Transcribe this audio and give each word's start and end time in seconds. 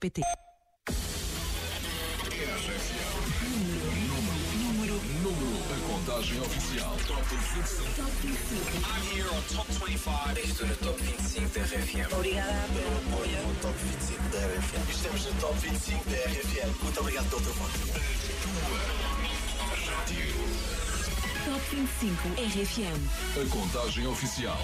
rr.pt. 0.00 0.22
Contagem 5.86 6.40
oficial. 6.40 6.96
Top 7.06 7.22
25. 7.28 7.96
Top 7.96 8.10
25. 8.22 8.80
I'm 8.86 9.02
here 9.14 9.28
on 9.28 9.42
Top 9.54 9.66
25. 9.68 10.40
Estou 10.40 10.66
Top 10.76 10.98
25 10.98 11.54
da 11.54 11.60
RFM. 11.60 12.14
Obrigada 12.14 12.68
pelo 12.72 12.96
apoio. 12.96 13.38
Top 13.60 13.74
25 13.78 14.28
da 14.30 14.38
RFM. 14.38 14.90
Estamos 14.90 15.24
Top 15.40 15.54
25 15.60 16.10
da 16.10 16.16
RFM. 16.16 16.82
Muito 16.82 17.00
obrigado 17.00 17.30
voto. 17.30 17.78
Top 21.44 21.76
25 21.76 22.28
RFM. 22.36 23.00
A 23.36 23.48
contagem 23.50 24.06
oficial. 24.06 24.58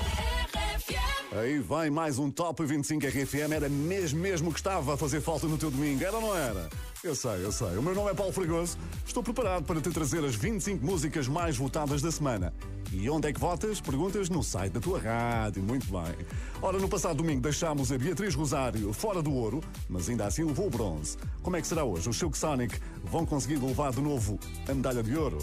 Aí 1.38 1.58
vai 1.58 1.90
mais 1.90 2.18
um 2.18 2.30
Top 2.30 2.64
25 2.64 3.06
RFM. 3.06 3.52
Era 3.52 3.68
mesmo, 3.68 4.18
mesmo 4.18 4.50
que 4.50 4.58
estava 4.58 4.94
a 4.94 4.96
fazer 4.96 5.20
falta 5.20 5.46
no 5.46 5.58
teu 5.58 5.70
domingo, 5.70 6.02
era 6.02 6.16
ou 6.16 6.22
não 6.22 6.34
era? 6.34 6.66
Eu 7.04 7.14
sei, 7.14 7.44
eu 7.44 7.52
sei. 7.52 7.76
O 7.76 7.82
meu 7.82 7.94
nome 7.94 8.10
é 8.10 8.14
Paulo 8.14 8.32
Fragoso. 8.32 8.78
Estou 9.06 9.22
preparado 9.22 9.64
para 9.64 9.78
te 9.78 9.90
trazer 9.90 10.24
as 10.24 10.34
25 10.34 10.84
músicas 10.84 11.28
mais 11.28 11.54
votadas 11.54 12.00
da 12.00 12.10
semana. 12.10 12.54
E 12.90 13.10
onde 13.10 13.28
é 13.28 13.32
que 13.34 13.38
votas? 13.38 13.82
Perguntas 13.82 14.30
no 14.30 14.42
site 14.42 14.72
da 14.72 14.80
tua 14.80 14.98
rádio. 14.98 15.62
Muito 15.62 15.86
bem. 15.90 16.26
Ora, 16.62 16.78
no 16.78 16.88
passado 16.88 17.16
domingo 17.16 17.42
deixámos 17.42 17.92
a 17.92 17.98
Beatriz 17.98 18.34
Rosário 18.34 18.90
fora 18.94 19.20
do 19.20 19.34
ouro, 19.34 19.60
mas 19.90 20.08
ainda 20.08 20.24
assim 20.24 20.42
levou 20.42 20.68
o 20.68 20.70
bronze. 20.70 21.18
Como 21.42 21.54
é 21.54 21.60
que 21.60 21.66
será 21.66 21.84
hoje? 21.84 22.08
Os 22.08 22.16
Silk 22.16 22.36
Sonic 22.36 22.80
vão 23.04 23.26
conseguir 23.26 23.56
levar 23.56 23.92
de 23.92 24.00
novo 24.00 24.38
a 24.66 24.72
medalha 24.72 25.02
de 25.02 25.14
ouro? 25.14 25.38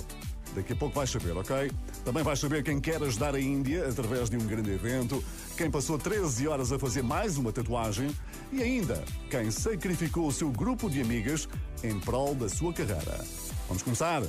Daqui 0.56 0.74
a 0.74 0.76
pouco 0.76 0.96
vais 0.96 1.10
saber, 1.10 1.36
ok? 1.36 1.72
Também 2.06 2.24
vais 2.24 2.40
saber 2.40 2.64
quem 2.64 2.80
quer 2.80 3.02
ajudar 3.02 3.34
a 3.34 3.40
Índia 3.40 3.88
através 3.88 4.30
de 4.30 4.38
um 4.38 4.46
grande 4.46 4.72
evento, 4.72 5.24
quem 5.58 5.70
passou 5.70 5.98
13 5.98 6.48
horas 6.48 6.72
a 6.72 6.80
fazer 6.80 7.04
mais 7.04 7.38
uma 7.38 7.52
tatuagem 7.52 8.10
e 8.52 8.62
ainda 8.62 9.04
quem 9.30 9.52
sacrificou 9.52 10.28
o 10.28 10.32
seu 10.32 10.50
grupo 10.50 10.90
de 10.90 11.02
amigas 11.02 11.48
em 11.84 12.00
prol 12.00 12.36
da 12.36 12.50
sua 12.50 12.74
carreira. 12.74 13.24
Vamos 13.68 13.84
começar? 13.84 14.24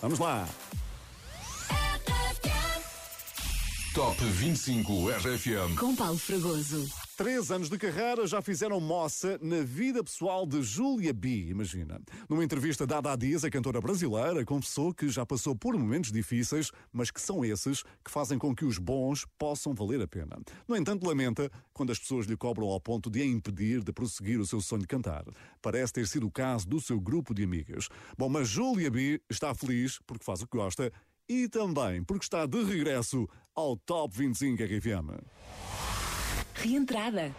Vamos 0.00 0.18
lá! 0.18 0.48
Top 3.94 4.22
25 4.22 5.10
RFM. 5.10 5.76
Com 5.78 5.96
Paulo 5.96 6.18
Fragoso. 6.18 7.07
Três 7.18 7.50
anos 7.50 7.68
de 7.68 7.76
carreira 7.76 8.28
já 8.28 8.40
fizeram 8.40 8.78
moça 8.78 9.40
na 9.42 9.60
vida 9.64 10.04
pessoal 10.04 10.46
de 10.46 10.62
Julia 10.62 11.12
B, 11.12 11.48
imagina. 11.48 12.00
Numa 12.28 12.44
entrevista 12.44 12.86
dada 12.86 13.10
há 13.10 13.16
dias, 13.16 13.42
a 13.42 13.50
cantora 13.50 13.80
brasileira 13.80 14.44
confessou 14.44 14.94
que 14.94 15.08
já 15.08 15.26
passou 15.26 15.56
por 15.56 15.76
momentos 15.76 16.12
difíceis, 16.12 16.70
mas 16.92 17.10
que 17.10 17.20
são 17.20 17.44
esses 17.44 17.82
que 18.04 18.10
fazem 18.12 18.38
com 18.38 18.54
que 18.54 18.64
os 18.64 18.78
bons 18.78 19.26
possam 19.36 19.74
valer 19.74 20.00
a 20.00 20.06
pena. 20.06 20.38
No 20.68 20.76
entanto, 20.76 21.04
lamenta 21.04 21.50
quando 21.72 21.90
as 21.90 21.98
pessoas 21.98 22.24
lhe 22.24 22.36
cobram 22.36 22.68
ao 22.68 22.80
ponto 22.80 23.10
de 23.10 23.20
a 23.20 23.26
impedir 23.26 23.82
de 23.82 23.92
prosseguir 23.92 24.38
o 24.38 24.46
seu 24.46 24.60
sonho 24.60 24.82
de 24.82 24.86
cantar. 24.86 25.24
Parece 25.60 25.94
ter 25.94 26.06
sido 26.06 26.28
o 26.28 26.30
caso 26.30 26.68
do 26.68 26.80
seu 26.80 27.00
grupo 27.00 27.34
de 27.34 27.42
amigas. 27.42 27.88
Bom, 28.16 28.28
mas 28.28 28.46
Julia 28.46 28.92
B 28.92 29.20
está 29.28 29.52
feliz 29.56 29.98
porque 30.06 30.24
faz 30.24 30.40
o 30.40 30.46
que 30.46 30.56
gosta 30.56 30.92
e 31.28 31.48
também 31.48 32.04
porque 32.04 32.26
está 32.26 32.46
de 32.46 32.62
regresso 32.62 33.28
ao 33.56 33.76
Top 33.76 34.16
25 34.16 34.62
RFM. 34.62 35.97
Reentrada. 36.58 37.32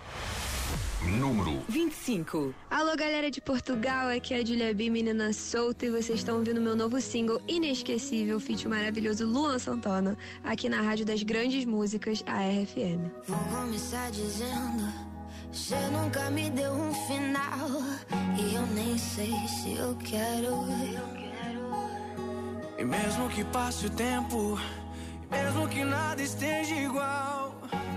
Número 1.02 1.62
25. 1.68 2.54
Alô, 2.70 2.96
galera 2.96 3.30
de 3.30 3.42
Portugal, 3.42 4.08
aqui 4.08 4.34
é 4.34 4.38
a 4.38 4.46
Julia 4.46 4.74
B, 4.74 4.90
menina 4.90 5.34
solta, 5.34 5.86
e 5.86 5.90
vocês 5.90 6.20
estão 6.20 6.38
ouvindo 6.38 6.62
meu 6.62 6.74
novo 6.74 7.02
single 7.02 7.42
inesquecível, 7.46 8.40
feat 8.40 8.66
maravilhoso 8.66 9.26
Luan 9.26 9.60
Santana, 9.60 10.18
aqui 10.42 10.70
na 10.70 10.82
Rádio 10.82 11.06
das 11.06 11.22
Grandes 11.22 11.66
Músicas, 11.66 12.24
a 12.26 12.40
RFM. 12.40 13.12
Vou 13.28 13.38
começar 13.60 14.10
dizendo: 14.12 14.94
Você 15.52 15.76
nunca 15.92 16.32
me 16.32 16.50
deu 16.50 16.72
um 16.72 16.94
final. 17.08 17.70
E 18.40 18.56
eu 18.56 18.66
nem 18.68 18.98
sei 18.98 19.34
se 19.48 19.76
eu 19.76 19.96
quero. 19.98 20.66
E 22.78 22.86
mesmo 22.86 23.28
que 23.30 23.44
passe 23.44 23.86
o 23.86 23.90
tempo, 23.90 24.58
e 25.24 25.36
mesmo 25.36 25.68
que 25.68 25.84
nada 25.84 26.22
esteja 26.22 26.74
igual, 26.76 27.39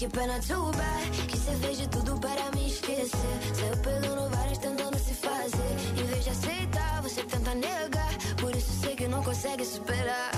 Que 0.00 0.08
pena 0.08 0.40
too 0.40 0.72
bad 0.72 1.10
Que 1.28 1.36
cê 1.36 1.54
fez 1.56 1.76
de 1.76 1.86
tudo 1.88 2.18
para 2.20 2.50
me 2.52 2.68
esquecer. 2.68 3.36
Saiu 3.52 3.76
pegando 3.82 4.30
várias 4.34 4.56
tentando 4.56 4.98
se 4.98 5.12
fazer. 5.12 5.72
Em 6.00 6.04
vez 6.06 6.24
de 6.24 6.30
aceitar, 6.30 7.02
você 7.02 7.22
tenta 7.22 7.54
negar. 7.54 8.08
Por 8.40 8.56
isso 8.56 8.72
sei 8.80 8.96
que 8.96 9.06
não 9.06 9.22
consegue 9.22 9.62
superar 9.62 10.29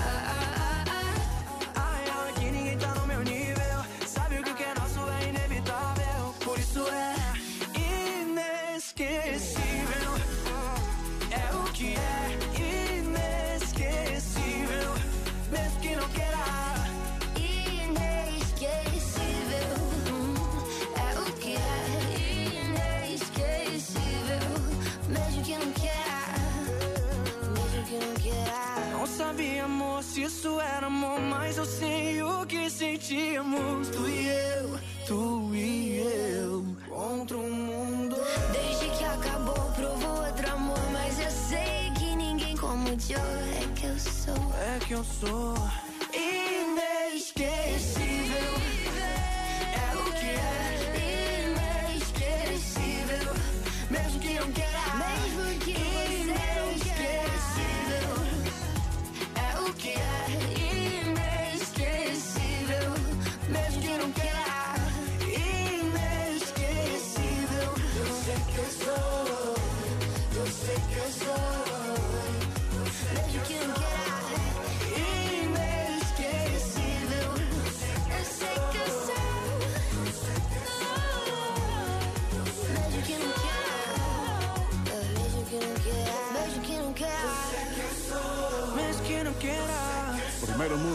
que 44.93 44.99
eu 44.99 45.03
sou 45.03 45.82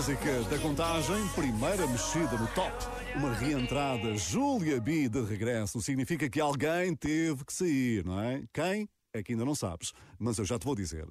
música 0.08 0.42
da 0.44 0.58
contagem, 0.60 1.28
primeira 1.34 1.86
mexida 1.86 2.34
no 2.38 2.48
top. 2.54 2.72
Uma 3.14 3.34
reentrada, 3.34 4.16
Julia 4.16 4.80
B 4.80 5.06
de 5.06 5.20
regresso, 5.22 5.82
significa 5.82 6.30
que 6.30 6.40
alguém 6.40 6.96
teve 6.96 7.44
que 7.44 7.52
sair, 7.52 8.06
não 8.06 8.18
é? 8.18 8.42
Quem? 8.50 8.88
É 9.12 9.22
que 9.22 9.32
ainda 9.32 9.44
não 9.44 9.54
sabes, 9.54 9.92
mas 10.18 10.38
eu 10.38 10.46
já 10.46 10.58
te 10.58 10.64
vou 10.64 10.74
dizer. 10.74 11.06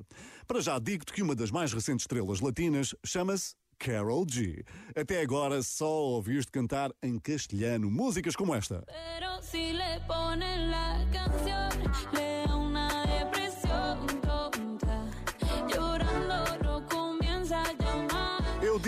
Para 0.47 0.61
já, 0.61 0.79
digo-te 0.79 1.13
que 1.13 1.21
uma 1.21 1.35
das 1.35 1.51
mais 1.51 1.71
recentes 1.71 2.05
estrelas 2.05 2.39
latinas 2.39 2.95
chama-se 3.05 3.53
Carol 3.77 4.25
G. 4.27 4.63
Até 4.95 5.21
agora 5.21 5.61
só 5.61 5.91
ouviste 5.91 6.51
cantar 6.51 6.91
em 7.03 7.19
castelhano 7.19 7.91
músicas 7.91 8.35
como 8.35 8.55
esta. 8.55 8.83
Pero 8.87 9.43
si 9.43 9.73
le 9.73 9.99
ponen 10.07 10.71
la 10.71 11.05
canción, 11.11 12.66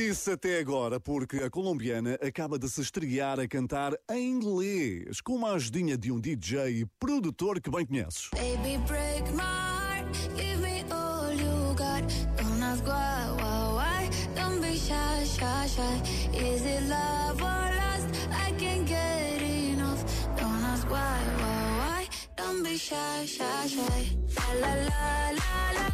disse 0.10 0.32
até 0.32 0.58
agora 0.58 1.00
porque 1.00 1.38
a 1.38 1.52
colombiana 1.52 2.16
acaba 2.16 2.58
de 2.58 2.68
se 2.68 2.82
estrear 2.82 3.40
a 3.40 3.48
cantar 3.48 3.94
em 4.10 4.32
inglês, 4.32 5.22
com 5.22 5.36
uma 5.36 5.52
ajudinha 5.52 5.96
de 5.96 6.12
um 6.12 6.20
DJ 6.20 6.82
e 6.82 6.86
produtor 7.00 7.62
que 7.62 7.70
bem 7.70 7.86
conheces. 7.86 8.28
Baby, 8.32 8.80
break 8.88 9.32
my 9.34 9.44
heart. 9.44 10.08
Give 10.36 10.58
me 10.62 10.84
all 10.92 11.32
you 11.32 11.76
got. 11.76 12.02
Don't 12.38 12.64
ask 12.64 12.84
why, 12.88 13.36
why, 13.38 13.74
why. 13.76 14.10
Don't 14.36 14.60
be 14.62 14.76
shy, 14.76 15.26
shy, 15.26 15.68
shy. 15.68 16.02
Is 16.34 16.66
it 16.66 16.90
love 16.90 17.40
or 17.40 17.70
lust? 17.78 18.10
I 18.32 18.52
can't 18.58 18.88
get 18.88 19.44
enough. 19.44 20.04
Don't 20.36 20.64
ask 20.74 20.90
why, 20.90 21.20
why, 21.38 21.78
why. 21.78 22.08
Don't 22.36 22.64
be 22.64 22.78
shy, 22.78 23.28
shy, 23.28 23.68
shy. 23.68 24.18
La 24.36 24.54
la 24.60 24.74
la 24.74 25.32
la 25.38 25.72
la. 25.78 25.88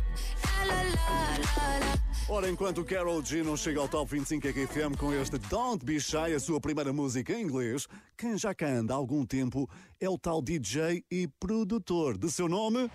La 0.46 0.64
la 0.70 0.82
la 0.96 1.36
la 1.36 1.80
la. 1.80 2.05
Ora, 2.28 2.50
enquanto 2.50 2.84
Carol 2.84 3.24
G 3.24 3.44
não 3.44 3.56
chega 3.56 3.80
ao 3.80 3.88
Top 3.88 4.10
25 4.12 4.48
RFM 4.48 4.98
com 4.98 5.14
este 5.14 5.38
Don't 5.38 5.86
Be 5.86 6.00
Shy, 6.00 6.34
a 6.36 6.40
sua 6.40 6.60
primeira 6.60 6.92
música 6.92 7.32
em 7.34 7.44
inglês, 7.44 7.88
quem 8.18 8.36
já 8.36 8.52
cá 8.54 8.68
anda 8.68 8.96
há 8.96 8.98
algum 8.98 9.24
tempo 9.24 9.70
é 10.00 10.10
o 10.10 10.18
tal 10.18 10.42
DJ 10.42 11.06
e 11.12 11.28
produtor 11.40 12.18
de 12.18 12.32
seu 12.32 12.50
nome, 12.50 12.90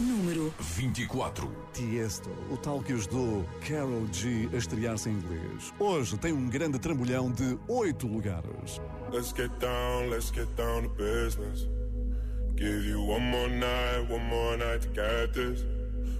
Número 0.00 0.54
24. 0.58 1.54
Tiesto, 1.74 2.30
o 2.50 2.56
tal 2.56 2.82
que 2.82 2.94
ajudou 2.94 3.44
Carol 3.68 4.06
G 4.10 4.48
a 4.54 4.56
estrear-se 4.56 5.10
em 5.10 5.12
inglês. 5.12 5.74
Hoje 5.78 6.16
tem 6.16 6.32
um 6.32 6.48
grande 6.48 6.78
trambolhão 6.78 7.30
de 7.30 7.58
oito 7.68 8.06
lugares. 8.06 8.80
Let's 9.12 9.34
get 9.36 9.50
down, 9.60 10.08
let's 10.08 10.32
get 10.34 10.48
down 10.56 10.84
to 10.84 10.88
business. 10.88 11.68
Give 12.56 12.88
you 12.88 13.00
one 13.02 13.20
more 13.20 13.48
night, 13.48 14.10
one 14.10 14.24
more 14.24 14.56
night 14.56 14.80
to 14.80 14.88
get 14.94 15.32
this. 15.34 15.73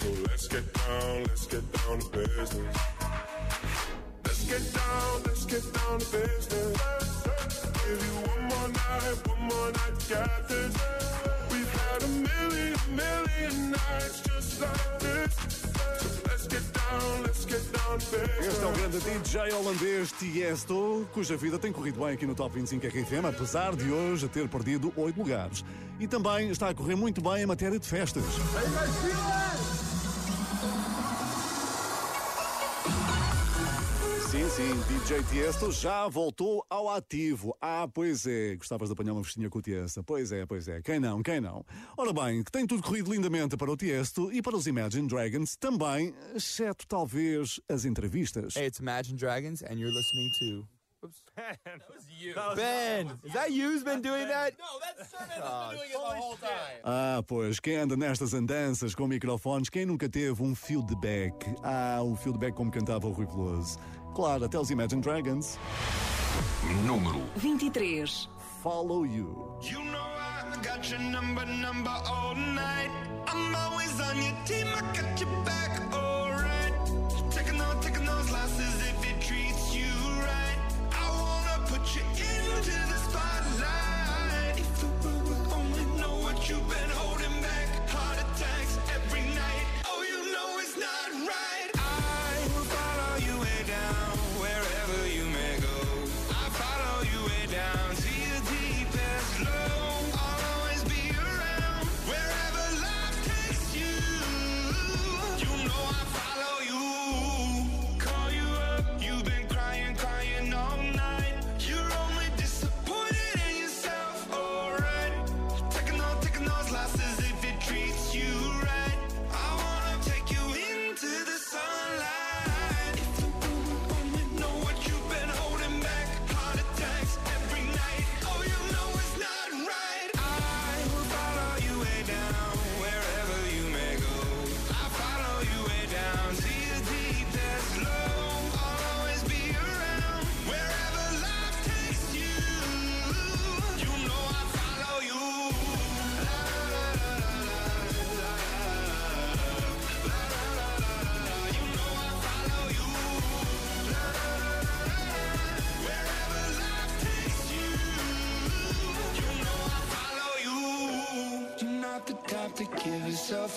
So 0.00 0.08
let's 0.22 0.48
get 0.48 0.72
down, 0.72 1.24
let's 1.24 1.46
get 1.46 1.72
down 1.72 1.98
to 1.98 2.08
business. 2.08 2.76
Let's 4.24 4.44
get 4.48 4.72
down, 4.72 5.22
let's 5.26 5.44
get 5.44 5.62
down 5.74 5.98
to 5.98 6.06
business. 6.06 6.76
Give 7.84 8.00
you 8.06 8.16
one 8.32 8.44
more 8.48 8.68
night, 8.68 9.28
one 9.28 9.42
more 9.42 9.72
night 9.72 9.96
get 10.08 10.48
this. 10.48 10.74
We've 11.50 11.72
had 11.80 12.02
a 12.02 12.08
million, 12.08 12.76
million 12.96 13.70
nights 13.72 14.22
just 14.22 14.62
like 14.62 14.98
this. 15.00 15.34
So 16.00 16.08
let's 16.30 16.46
get 16.46 16.64
down, 16.72 17.22
let's 17.22 17.44
get 17.44 17.64
down 17.70 17.98
to 17.98 18.10
business. 18.10 18.46
Este 18.48 18.64
é 18.64 18.66
o 18.66 18.72
grande 18.72 19.00
DJ 19.00 19.52
holandês 19.52 20.12
Tiesto, 20.12 21.06
cuja 21.12 21.36
vida 21.36 21.58
tem 21.58 21.72
corrido 21.72 22.00
bem 22.00 22.14
aqui 22.14 22.26
no 22.26 22.34
Top 22.34 22.54
25 22.54 22.86
RFM, 22.86 23.26
apesar 23.28 23.76
de 23.76 23.92
hoje 23.92 24.26
ter 24.28 24.48
perdido 24.48 24.94
oito 24.96 25.18
lugares. 25.18 25.62
E 25.98 26.08
também 26.08 26.48
está 26.48 26.70
a 26.70 26.74
correr 26.74 26.96
muito 26.96 27.20
bem 27.20 27.42
em 27.42 27.46
matéria 27.46 27.78
de 27.78 27.86
festas. 27.86 28.24
Sim, 34.40 34.48
sim, 34.48 34.94
DJ 34.94 35.22
Tiesto 35.24 35.70
já 35.70 36.08
voltou 36.08 36.64
ao 36.70 36.88
ativo. 36.88 37.54
Ah, 37.60 37.86
pois 37.92 38.26
é, 38.26 38.56
gostavas 38.56 38.88
de 38.88 38.94
apanhar 38.94 39.12
uma 39.12 39.22
festinha 39.22 39.50
com 39.50 39.58
o 39.58 39.60
Tiesto. 39.60 40.02
Pois 40.02 40.32
é, 40.32 40.46
pois 40.46 40.66
é, 40.66 40.80
quem 40.80 40.98
não, 40.98 41.22
quem 41.22 41.42
não. 41.42 41.62
Ora 41.94 42.10
bem, 42.10 42.42
que 42.42 42.50
tem 42.50 42.66
tudo 42.66 42.82
corrido 42.82 43.12
lindamente 43.12 43.54
para 43.54 43.70
o 43.70 43.76
Tiesto 43.76 44.32
e 44.32 44.40
para 44.40 44.56
os 44.56 44.66
Imagine 44.66 45.06
Dragons 45.06 45.56
também, 45.56 46.14
exceto 46.34 46.86
talvez 46.86 47.60
as 47.68 47.84
entrevistas. 47.84 48.56
Hey, 48.56 48.68
it's 48.68 48.78
Imagine 48.78 49.18
Dragons, 49.18 49.62
and 49.62 49.74
you're 49.74 49.92
listening 49.92 50.30
to. 50.38 50.66
Oops. 51.02 51.22
Ben, 51.34 51.56
that 51.64 51.80
was 51.88 52.04
you. 52.10 52.34
Ben, 52.56 53.06
is 53.24 53.32
that 53.32 53.50
you 53.50 53.70
who's 53.70 53.82
been 53.82 54.02
doing 54.02 54.28
that? 54.28 54.52
No, 54.58 54.78
that's 54.80 55.10
Sherman 55.10 55.28
has 55.30 55.70
been 55.70 55.78
doing 55.78 55.90
it 55.90 55.92
the 55.92 56.20
whole 56.20 56.36
time. 56.36 56.80
Ah, 56.84 57.22
pois, 57.26 57.58
quem 57.58 57.76
anda 57.76 57.96
nestas 57.96 58.34
andanças 58.34 58.94
com 58.94 59.06
microfones, 59.06 59.70
quem 59.70 59.86
nunca 59.86 60.08
teve 60.08 60.42
um 60.42 60.54
feedback? 60.54 61.34
Ah, 61.62 62.02
um 62.02 62.16
feedback 62.16 62.54
como 62.54 62.70
cantava 62.70 63.06
o 63.06 63.12
Rui 63.12 63.26
Veloso. 63.26 63.78
Claro, 64.14 64.44
até 64.44 64.58
os 64.58 64.70
Imagine 64.70 65.00
Dragons. 65.00 65.58
Número 66.84 67.22
23. 67.36 68.28
Follow 68.62 69.06
You. 69.06 69.56
You 69.62 69.82
know 69.84 69.98
I 69.98 70.56
got 70.62 70.90
your 70.90 71.00
number, 71.00 71.46
number 71.46 71.90
all 72.06 72.34
night. 72.34 72.90
I'm 73.26 73.54
always 73.54 74.00
on 74.00 74.16
your 74.16 74.34
team, 74.44 74.66
I 74.66 74.80
got 74.92 75.20
your 75.20 75.30
back, 75.44 75.89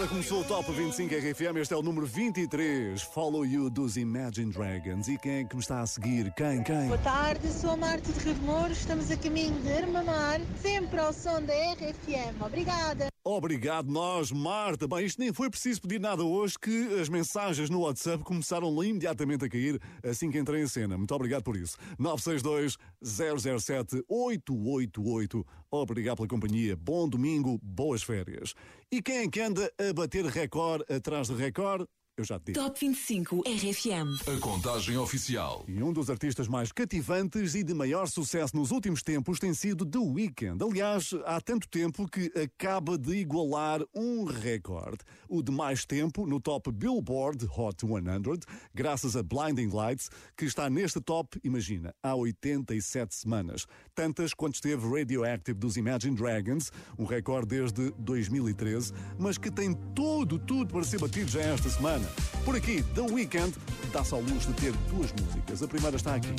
agora 0.00 0.08
começou 0.08 0.40
o 0.40 0.44
Top 0.44 0.72
25 0.72 1.14
RFM, 1.14 1.56
este 1.58 1.74
é 1.74 1.76
o 1.76 1.82
número 1.82 2.06
23, 2.06 3.02
Follow 3.02 3.44
You 3.44 3.68
dos 3.68 3.98
Imagine 3.98 4.50
Dragons. 4.50 5.08
E 5.08 5.18
quem 5.18 5.40
é 5.40 5.44
que 5.44 5.54
me 5.54 5.60
está 5.60 5.82
a 5.82 5.86
seguir? 5.86 6.32
Quem, 6.32 6.62
quem? 6.62 6.86
Boa 6.86 6.96
tarde, 6.96 7.46
sou 7.52 7.72
a 7.72 7.76
Marta 7.76 8.10
de 8.10 8.18
Rio 8.20 8.34
de 8.34 8.40
Mouros, 8.40 8.78
estamos 8.78 9.10
a 9.10 9.16
caminho 9.18 9.60
de 9.60 9.70
Armamar, 9.70 10.40
sempre 10.62 10.98
ao 10.98 11.12
som 11.12 11.42
da 11.42 11.52
RFM. 11.52 12.40
Obrigada. 12.40 13.10
Obrigado, 13.32 13.88
nós, 13.88 14.32
Marta. 14.32 14.88
Bem, 14.88 15.06
isto 15.06 15.20
nem 15.20 15.32
foi 15.32 15.48
preciso 15.48 15.80
pedir 15.82 16.00
nada 16.00 16.24
hoje 16.24 16.58
que 16.58 17.00
as 17.00 17.08
mensagens 17.08 17.70
no 17.70 17.82
WhatsApp 17.82 18.24
começaram 18.24 18.68
imediatamente 18.82 19.44
a 19.44 19.48
cair 19.48 19.80
assim 20.02 20.32
que 20.32 20.38
entrei 20.38 20.60
em 20.60 20.66
cena. 20.66 20.98
Muito 20.98 21.14
obrigado 21.14 21.44
por 21.44 21.56
isso. 21.56 21.76
962 21.96 22.76
007 23.00 24.04
888. 24.08 25.46
Obrigado 25.70 26.16
pela 26.16 26.28
companhia. 26.28 26.74
Bom 26.74 27.08
domingo, 27.08 27.56
boas 27.62 28.02
férias. 28.02 28.52
E 28.90 29.00
quem 29.00 29.18
é 29.18 29.28
que 29.28 29.40
anda 29.40 29.72
a 29.78 29.92
bater 29.92 30.24
recorde 30.24 30.84
atrás 30.92 31.28
de 31.28 31.34
recorde? 31.34 31.86
Eu 32.20 32.24
já 32.24 32.38
te 32.38 32.52
digo. 32.52 32.60
Top 32.60 32.78
25 32.78 33.42
RFM. 33.46 34.28
A 34.28 34.40
contagem 34.40 34.98
oficial. 34.98 35.64
E 35.66 35.82
um 35.82 35.90
dos 35.90 36.10
artistas 36.10 36.46
mais 36.48 36.70
cativantes 36.70 37.54
e 37.54 37.64
de 37.64 37.72
maior 37.72 38.06
sucesso 38.08 38.54
nos 38.54 38.70
últimos 38.70 39.02
tempos 39.02 39.38
tem 39.38 39.54
sido 39.54 39.86
The 39.86 39.98
Weeknd. 39.98 40.62
Aliás, 40.62 41.14
há 41.24 41.40
tanto 41.40 41.66
tempo 41.66 42.06
que 42.06 42.30
acaba 42.38 42.98
de 42.98 43.14
igualar 43.14 43.80
um 43.94 44.24
recorde. 44.24 44.98
O 45.30 45.42
de 45.42 45.50
mais 45.50 45.86
tempo 45.86 46.26
no 46.26 46.38
top 46.38 46.70
Billboard 46.70 47.46
Hot 47.56 47.80
100, 47.80 48.40
graças 48.74 49.16
a 49.16 49.22
Blinding 49.22 49.70
Lights, 49.70 50.10
que 50.36 50.44
está 50.44 50.68
neste 50.68 51.00
top, 51.00 51.40
imagina, 51.42 51.94
há 52.02 52.14
87 52.14 53.14
semanas. 53.14 53.64
Tantas 53.94 54.34
quanto 54.34 54.56
esteve 54.56 54.86
Radioactive 54.86 55.58
dos 55.58 55.78
Imagine 55.78 56.14
Dragons, 56.14 56.70
um 56.98 57.06
recorde 57.06 57.46
desde 57.46 57.92
2013, 57.92 58.92
mas 59.18 59.38
que 59.38 59.50
tem 59.50 59.72
tudo, 59.94 60.38
tudo 60.38 60.70
para 60.70 60.84
ser 60.84 61.00
batido 61.00 61.30
já 61.30 61.40
esta 61.40 61.70
semana. 61.70 62.09
Por 62.44 62.56
aqui, 62.56 62.82
The 62.94 63.02
Weeknd 63.02 63.54
dá-se 63.92 64.14
ao 64.14 64.20
luxo 64.20 64.48
de 64.48 64.54
ter 64.54 64.72
duas 64.88 65.12
músicas. 65.12 65.62
A 65.62 65.68
primeira 65.68 65.96
está 65.96 66.14
aqui. 66.14 66.34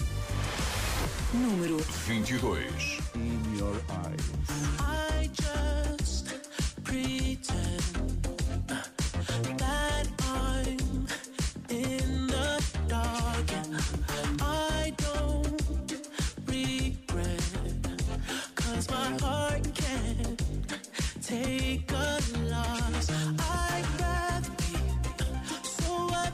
Número 1.33 1.77
22. 2.07 2.99
In 3.15 3.57
Your 3.57 3.75
Eyes. 4.05 4.25
I 4.79 5.29
just 5.33 6.27
pretend 6.83 7.81
that 9.57 10.07
I'm 10.23 11.07
in 11.69 12.27
the 12.27 12.61
dark. 12.87 13.51
I 14.41 14.93
don't 14.97 16.09
regret, 16.47 17.41
cause 18.55 18.89
my 18.89 19.17
heart 19.21 19.63
can't 19.73 20.43
take 21.21 21.89
a 21.91 22.19
loss. 22.49 23.07
So 23.07 23.13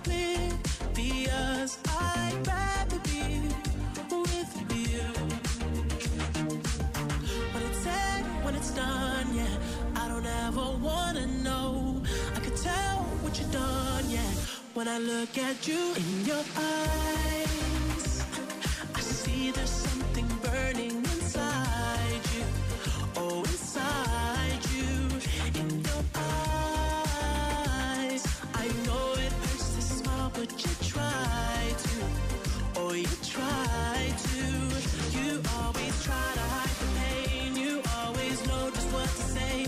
oblivious. 0.07 1.77
I'd 1.87 2.47
rather 2.47 2.99
be 2.99 3.41
with 4.09 4.53
you. 4.75 5.07
When 7.53 7.63
it's 7.63 7.79
said, 7.79 8.23
when 8.43 8.55
it's 8.55 8.71
done, 8.71 9.27
yeah. 9.35 9.45
I 9.95 10.07
don't 10.07 10.25
ever 10.45 10.71
wanna 10.81 11.27
know. 11.43 12.01
I 12.35 12.39
could 12.39 12.57
tell 12.57 12.97
what 13.21 13.37
you've 13.39 13.51
done, 13.51 14.09
yeah. 14.09 14.31
When 14.73 14.87
I 14.87 14.97
look 14.99 15.37
at 15.37 15.67
you 15.67 15.93
in 15.95 16.25
your 16.25 16.43
eyes, 16.55 18.23
I 18.95 18.99
see 18.99 19.51
there's 19.51 19.69
something 19.69 20.27
burning 20.43 21.06
always 35.63 36.03
try 36.03 36.29
to 36.33 36.39
hide 36.39 36.75
the 36.81 36.87
pain. 36.99 37.55
You 37.55 37.81
always 37.99 38.47
know 38.47 38.69
just 38.71 38.91
what 38.93 39.09
to 39.09 39.23
say. 39.35 39.67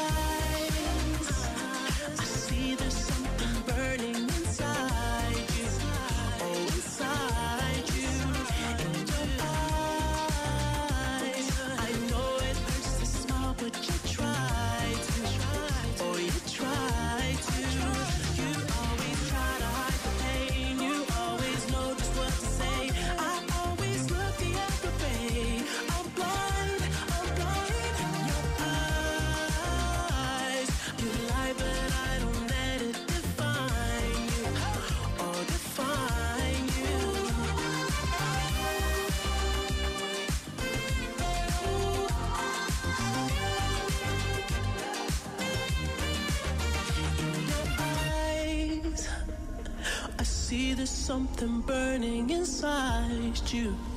you. 53.53 53.90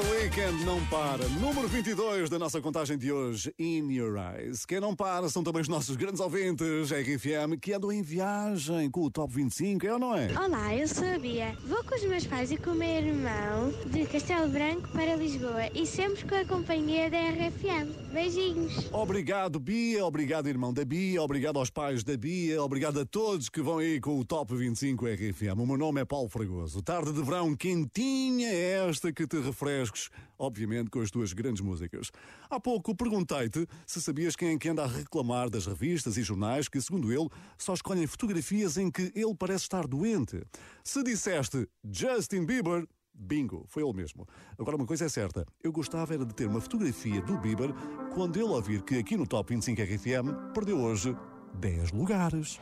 Weekend 0.00 0.64
não 0.64 0.84
para. 0.86 1.28
Número 1.40 1.68
22 1.68 2.28
da 2.28 2.38
nossa 2.38 2.60
contagem 2.60 2.98
de 2.98 3.12
hoje, 3.12 3.54
In 3.58 3.92
Your 3.92 4.16
Eyes. 4.16 4.64
Quem 4.64 4.80
não 4.80 4.94
para 4.94 5.28
são 5.28 5.44
também 5.44 5.62
os 5.62 5.68
nossos 5.68 5.94
grandes 5.94 6.20
ouvintes, 6.20 6.90
RFM, 6.90 7.58
que 7.60 7.72
andam 7.72 7.92
em 7.92 8.02
viagem 8.02 8.90
com 8.90 9.02
o 9.02 9.10
Top 9.10 9.32
25, 9.32 9.86
é 9.86 9.92
ou 9.92 9.98
não 9.98 10.16
é? 10.16 10.28
Olá, 10.38 10.74
eu 10.74 10.88
sou 10.88 11.06
a 11.06 11.18
Bia. 11.18 11.56
Vou 11.66 11.84
com 11.84 11.94
os 11.94 12.04
meus 12.04 12.26
pais 12.26 12.50
e 12.50 12.56
com 12.56 12.70
o 12.70 12.74
meu 12.74 12.88
irmão 12.88 13.72
de 13.86 14.06
Castelo 14.06 14.48
Branco 14.48 14.88
para 14.88 15.16
Lisboa 15.16 15.70
e 15.74 15.86
sempre 15.86 16.24
com 16.24 16.34
a 16.34 16.44
companhia 16.44 17.10
da 17.10 17.18
RFM. 17.18 18.12
Beijinhos. 18.12 18.88
Obrigado, 18.92 19.60
Bia. 19.60 20.04
Obrigado, 20.04 20.48
irmão 20.48 20.72
da 20.72 20.84
Bia. 20.84 21.22
Obrigado 21.22 21.58
aos 21.58 21.70
pais 21.70 22.02
da 22.02 22.16
Bia. 22.16 22.62
Obrigado 22.62 23.00
a 23.00 23.04
todos 23.04 23.48
que 23.48 23.60
vão 23.60 23.78
aí 23.78 24.00
com 24.00 24.18
o 24.18 24.24
Top 24.24 24.54
25 24.54 25.06
RFM. 25.06 25.58
O 25.58 25.66
meu 25.66 25.76
nome 25.76 26.00
é 26.00 26.04
Paulo 26.04 26.28
Fragoso. 26.28 26.82
Tarde 26.82 27.12
de 27.12 27.22
verão 27.22 27.54
quentinha 27.54 28.48
é 28.48 28.88
esta 28.88 29.12
que 29.12 29.26
te 29.26 29.40
refresques, 29.84 30.10
obviamente 30.38 30.90
com 30.90 31.00
as 31.00 31.10
tuas 31.10 31.32
grandes 31.32 31.60
músicas. 31.60 32.10
Há 32.50 32.58
pouco 32.58 32.94
perguntei-te 32.94 33.66
se 33.86 34.00
sabias 34.00 34.36
quem 34.36 34.54
é 34.54 34.58
que 34.58 34.68
anda 34.68 34.84
a 34.84 34.86
reclamar 34.86 35.50
das 35.50 35.66
revistas 35.66 36.16
e 36.16 36.22
jornais 36.22 36.68
que, 36.68 36.80
segundo 36.80 37.12
ele, 37.12 37.28
só 37.58 37.74
escolhem 37.74 38.06
fotografias 38.06 38.76
em 38.76 38.90
que 38.90 39.12
ele 39.14 39.34
parece 39.38 39.64
estar 39.64 39.86
doente. 39.86 40.42
Se 40.82 41.02
disseste 41.02 41.68
Justin 41.84 42.44
Bieber, 42.44 42.86
Bingo, 43.14 43.64
foi 43.68 43.82
ele 43.82 43.92
mesmo. 43.92 44.26
Agora, 44.58 44.76
uma 44.76 44.86
coisa 44.86 45.04
é 45.04 45.08
certa: 45.08 45.46
eu 45.62 45.70
gostava 45.70 46.14
era 46.14 46.24
de 46.24 46.34
ter 46.34 46.46
uma 46.46 46.60
fotografia 46.60 47.20
do 47.22 47.38
Bieber 47.38 47.72
quando 48.12 48.36
ele 48.36 48.48
ouvir 48.48 48.82
que 48.82 48.98
aqui 48.98 49.16
no 49.16 49.26
Top 49.26 49.54
25 49.54 49.80
RFM 49.80 50.52
perdeu 50.52 50.78
hoje 50.80 51.16
10 51.54 51.92
lugares. 51.92 52.58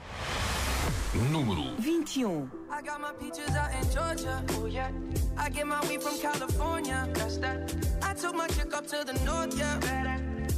Número 1.31 1.77
21. 1.77 2.27
Um. 2.27 2.51
I 2.71 2.83
got 2.83 3.01
my 3.01 3.13
peaches 3.13 3.51
out 3.55 3.71
in 3.75 3.91
Georgia. 3.91 4.43
Oh 4.51 4.67
yeah. 4.67 4.91
I 5.37 5.49
get 5.51 5.67
my 5.67 5.81
weed 5.87 6.03
from 6.03 6.19
California. 6.19 7.09
That's 7.15 7.39
that. 7.39 7.75
I 8.03 8.15
took 8.15 8.35
my 8.35 8.49
chick 8.49 8.75
up 8.75 8.87
to 8.89 9.05
the 9.05 9.13
north. 9.25 9.57
Yeah. 9.57 9.79
Better. 9.79 10.17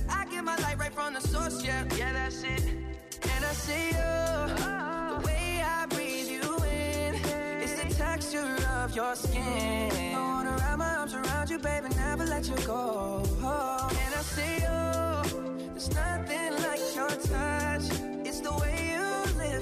I 0.09 0.25
get 0.27 0.45
my 0.45 0.57
light 0.57 0.79
right 0.79 0.93
from 0.95 1.15
the 1.15 1.21
source. 1.21 1.65
Yeah. 1.65 1.85
Yeah, 1.97 2.13
that's 2.13 2.43
it. 2.43 2.63
And 2.63 3.45
I 3.45 3.53
see 3.53 3.89
you. 3.89 3.99
Uh-huh. 3.99 5.21
The 5.21 5.27
way 5.27 5.63
I 5.65 5.87
breathe 5.87 6.29
you 6.29 6.57
in. 6.65 7.15
It's 7.63 7.83
the 7.83 7.95
texture 7.95 8.57
of 8.83 8.95
your 8.95 9.15
skin. 9.17 10.15
I 10.15 10.21
wanna 10.21 10.53
wrap 10.53 10.79
my 10.79 10.95
arms 10.97 11.15
around 11.15 11.51
you, 11.51 11.59
baby, 11.59 11.89
never 11.97 12.25
let 12.27 12.47
you 12.49 12.57
go. 12.67 13.23
And 13.25 14.15
I 14.15 14.23
see 14.23 14.55
you. 14.67 15.69
There's 15.73 15.91
nothing 15.95 16.53
like 16.63 16.95
your 16.95 17.09
touch. 17.09 18.14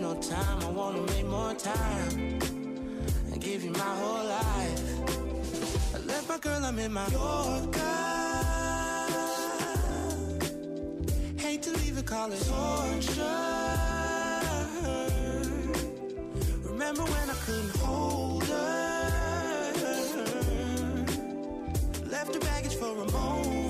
No 0.00 0.14
time, 0.14 0.62
I 0.62 0.70
wanna 0.70 1.02
make 1.02 1.26
more 1.26 1.52
time 1.54 2.38
and 3.32 3.40
give 3.40 3.64
you 3.64 3.72
my 3.72 3.80
whole 3.80 4.24
life. 4.24 4.82
I 5.92 5.98
left 6.06 6.28
my 6.28 6.38
girl, 6.38 6.64
I'm 6.64 6.78
in 6.78 6.92
my 6.92 7.06
Yorker. 7.08 7.80
Hate 11.38 11.62
to 11.62 11.72
leave 11.78 11.98
it, 11.98 12.06
call 12.06 12.30
it 12.30 12.40
torture. 12.46 13.22
Remember 16.62 17.02
when 17.02 17.30
I 17.30 17.36
couldn't 17.44 17.76
hold 17.78 18.44
her? 18.44 18.54
Left 22.08 22.34
her 22.34 22.40
baggage 22.40 22.76
for 22.76 22.92
a 22.92 23.04
mover. 23.04 23.67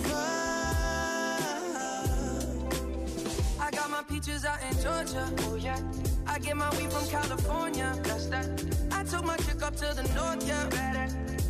My 3.99 4.05
peaches 4.05 4.45
out 4.45 4.63
in 4.63 4.75
Georgia. 4.81 5.29
Oh 5.41 5.57
yeah. 5.57 5.81
I 6.27 6.39
get 6.39 6.57
my 6.57 6.71
weed 6.77 6.93
from 6.93 7.07
California. 7.09 7.93
That's 8.05 8.27
that. 8.27 8.47
I 8.93 9.03
took 9.03 9.25
my 9.25 9.37
chick 9.39 9.61
up 9.61 9.75
to 9.77 9.89
the 9.99 10.05
north. 10.15 10.47
Yeah, 10.47 10.69
better. 10.69 11.07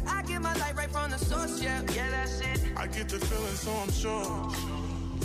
I 0.06 0.22
get 0.22 0.40
my 0.40 0.54
light 0.54 0.74
right 0.74 0.90
from 0.90 1.10
the 1.10 1.18
source. 1.18 1.60
Yeah, 1.60 1.82
yeah, 1.94 2.10
that's 2.10 2.40
it. 2.40 2.60
I 2.74 2.86
get 2.86 3.10
the 3.10 3.18
feeling, 3.18 3.58
so 3.64 3.72
I'm 3.72 3.92
sure. 3.92 4.50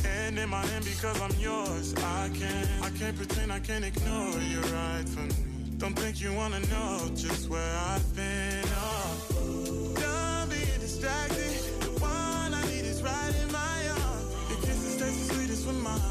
And 0.06 0.38
in 0.38 0.50
my 0.50 0.66
hand 0.66 0.84
because 0.84 1.22
I'm 1.22 1.36
yours. 1.40 1.96
I 1.96 2.30
can't, 2.40 2.70
I 2.82 2.90
can't 2.90 3.16
pretend 3.16 3.54
I 3.54 3.60
can't 3.60 3.86
ignore 3.86 4.38
you 4.52 4.60
right 4.78 5.08
from 5.08 5.28
me. 5.30 5.36
Don't 5.78 5.98
think 5.98 6.20
you 6.22 6.34
wanna 6.34 6.60
know 6.74 7.10
just 7.16 7.50
where 7.50 7.76
I've 7.92 8.16
been. 8.18 8.66
Oh, 8.76 9.94
done 9.96 10.50
being 10.50 10.80
distracted. 10.82 11.54
The 11.86 11.92
one 12.02 12.54
I 12.54 12.64
need 12.68 12.86
is 12.94 13.02
right 13.02 13.34
in 13.42 13.50
my 13.50 13.80
arms. 14.02 14.50
Your 14.50 14.60
kisses 14.60 14.98
taste 14.98 15.20
the 15.30 15.36
sweetest 15.36 15.68
with 15.68 15.82
mine, 15.82 16.02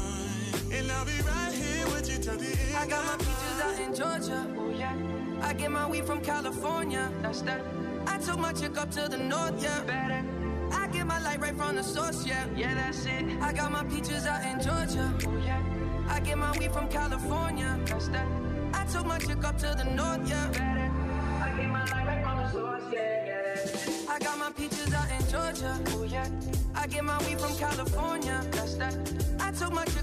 and 0.83 0.91
I'll 0.91 1.05
be 1.05 1.19
right 1.21 1.53
here 1.53 1.85
with 1.87 2.09
you 2.09 2.17
till 2.17 2.37
the 2.37 2.47
end. 2.47 2.75
I 2.75 2.87
got 2.87 3.05
my 3.05 3.17
peaches 3.17 3.57
out 3.65 3.79
in 3.79 3.95
Georgia. 3.95 4.47
Oh 4.57 4.69
yeah. 4.69 4.95
I 5.41 5.53
get 5.53 5.71
my 5.71 5.87
weed 5.87 6.05
from 6.05 6.21
California. 6.21 7.09
That's 7.21 7.41
that. 7.41 7.61
I 8.07 8.17
took 8.17 8.37
my 8.39 8.53
chick 8.53 8.77
up 8.77 8.91
to 8.91 9.07
the 9.07 9.17
north. 9.17 9.61
Yeah, 9.61 9.81
better. 9.83 10.23
I 10.71 10.87
get 10.87 11.05
my 11.07 11.19
light 11.19 11.39
right 11.39 11.55
from 11.55 11.75
the 11.75 11.83
source. 11.83 12.25
Yeah, 12.25 12.45
yeah, 12.55 12.73
that's 12.75 13.05
it. 13.05 13.23
I 13.41 13.53
got 13.53 13.71
my 13.71 13.83
peaches 13.85 14.25
out 14.25 14.43
in 14.45 14.61
Georgia. 14.61 15.13
Oh 15.25 15.37
yeah. 15.45 15.61
I 16.09 16.19
get 16.19 16.37
my 16.37 16.51
weed 16.57 16.71
from 16.71 16.89
California. 16.89 17.79
That's 17.85 18.07
that. 18.09 18.27
I 18.73 18.85
took 18.85 19.05
my 19.05 19.19
chick 19.19 19.43
up 19.43 19.57
to 19.59 19.75
the 19.77 19.85
north. 19.85 20.27
Yeah, 20.29 20.47
better. 20.49 20.91
I 21.45 21.53
get 21.57 21.69
my 21.69 21.85
light 21.85 22.07
right 22.07 22.23
from 22.23 22.37
the 22.37 22.51
source. 22.51 22.83
Yeah, 22.91 23.25
yeah, 23.25 23.55
that's 23.55 23.87
it. 23.87 24.09
I 24.09 24.19
got 24.19 24.37
my 24.37 24.51
peaches 24.51 24.93
out 24.93 25.09
in 25.17 25.23
Georgia. 25.29 25.79
Oh 25.95 26.03
yeah. 26.03 26.27
I 26.75 26.87
get 26.87 27.03
my 27.05 27.17
weed 27.25 27.39
from 27.39 27.55
California. 27.55 28.41
That's 28.51 28.75
that. 28.75 28.95
I 29.39 29.51
took 29.51 29.71
my 29.71 29.85
chick 29.85 29.97
up 29.99 30.02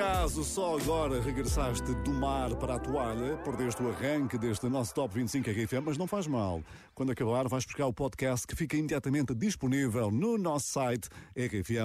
acaso 0.00 0.42
só 0.42 0.78
agora 0.78 1.20
regressaste 1.20 1.92
do 1.96 2.10
mar 2.10 2.56
para 2.56 2.76
a 2.76 2.78
toalha, 2.78 3.36
perdeste 3.44 3.82
o 3.82 3.90
arranque 3.90 4.38
deste 4.38 4.66
nosso 4.66 4.94
Top 4.94 5.14
25 5.14 5.50
RFM, 5.50 5.82
mas 5.84 5.98
não 5.98 6.06
faz 6.06 6.26
mal. 6.26 6.62
Quando 6.94 7.12
acabar, 7.12 7.46
vais 7.48 7.66
buscar 7.66 7.84
o 7.86 7.92
podcast 7.92 8.46
que 8.46 8.56
fica 8.56 8.78
imediatamente 8.78 9.34
disponível 9.34 10.10
no 10.10 10.38
nosso 10.38 10.68
site 10.68 11.10
rfm.sapo.pt. 11.36 11.84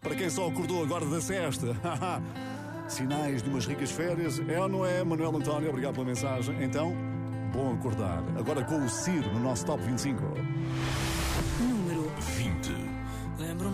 Para 0.00 0.14
quem 0.14 0.30
só 0.30 0.46
acordou 0.46 0.84
agora 0.84 1.06
da 1.06 1.20
cesta, 1.20 1.74
sinais 2.86 3.42
de 3.42 3.50
umas 3.50 3.66
ricas 3.66 3.90
férias, 3.90 4.38
é 4.48 4.60
ou 4.60 4.68
não 4.68 4.86
é, 4.86 5.02
Manuel 5.02 5.36
António? 5.36 5.70
Obrigado 5.70 5.94
pela 5.94 6.06
mensagem. 6.06 6.54
Então, 6.62 6.94
bom 7.52 7.74
acordar. 7.74 8.22
Agora 8.38 8.62
com 8.62 8.78
o 8.78 8.88
Ciro 8.88 9.28
no 9.34 9.40
nosso 9.40 9.66
Top 9.66 9.82
25. 9.82 10.22
Número 11.58 12.12
20. 12.36 12.94
Lembro-me 13.38 13.73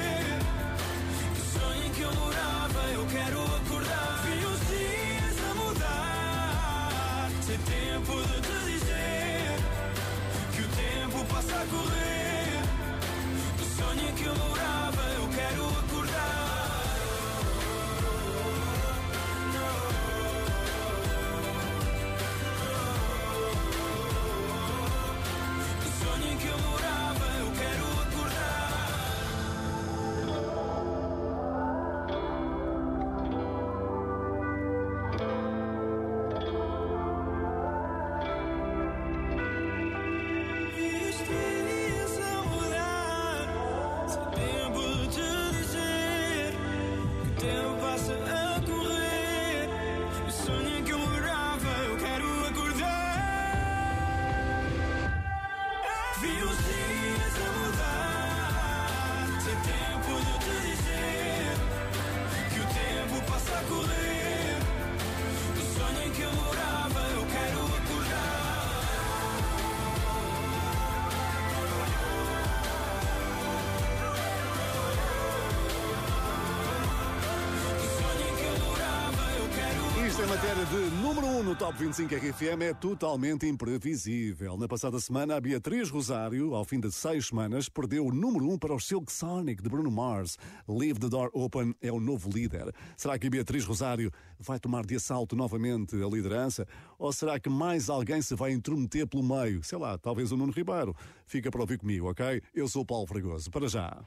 Top 81.61 81.77
25 81.77 82.15
RFM 82.15 82.61
é 82.63 82.73
totalmente 82.73 83.45
imprevisível. 83.45 84.57
Na 84.57 84.67
passada 84.67 84.99
semana, 84.99 85.35
a 85.35 85.39
Beatriz 85.39 85.91
Rosário, 85.91 86.55
ao 86.55 86.65
fim 86.65 86.79
de 86.79 86.91
seis 86.91 87.27
semanas, 87.27 87.69
perdeu 87.69 88.07
o 88.07 88.11
número 88.11 88.45
1 88.45 88.53
um 88.53 88.57
para 88.57 88.73
o 88.73 88.79
Silk 88.79 89.11
Sonic 89.11 89.61
de 89.61 89.69
Bruno 89.69 89.91
Mars. 89.91 90.39
Leave 90.67 90.99
the 90.99 91.07
Door 91.07 91.29
Open 91.33 91.75
é 91.79 91.91
o 91.91 91.99
novo 91.99 92.31
líder. 92.31 92.73
Será 92.97 93.19
que 93.19 93.27
a 93.27 93.29
Beatriz 93.29 93.63
Rosário 93.63 94.11
vai 94.39 94.59
tomar 94.59 94.83
de 94.87 94.95
assalto 94.95 95.35
novamente 95.35 95.95
a 96.01 96.07
liderança? 96.07 96.67
Ou 96.97 97.13
será 97.13 97.39
que 97.39 97.47
mais 97.47 97.91
alguém 97.91 98.23
se 98.23 98.33
vai 98.33 98.53
intrometer 98.53 99.05
pelo 99.05 99.21
meio? 99.21 99.63
Sei 99.63 99.77
lá, 99.77 99.99
talvez 99.99 100.31
o 100.31 100.37
Nuno 100.37 100.51
Ribeiro. 100.51 100.95
Fica 101.27 101.51
para 101.51 101.61
ouvir 101.61 101.77
comigo, 101.77 102.09
ok? 102.09 102.41
Eu 102.55 102.67
sou 102.67 102.81
o 102.81 102.85
Paulo 102.87 103.05
Fregoso. 103.05 103.51
Para 103.51 103.67
já. 103.67 104.01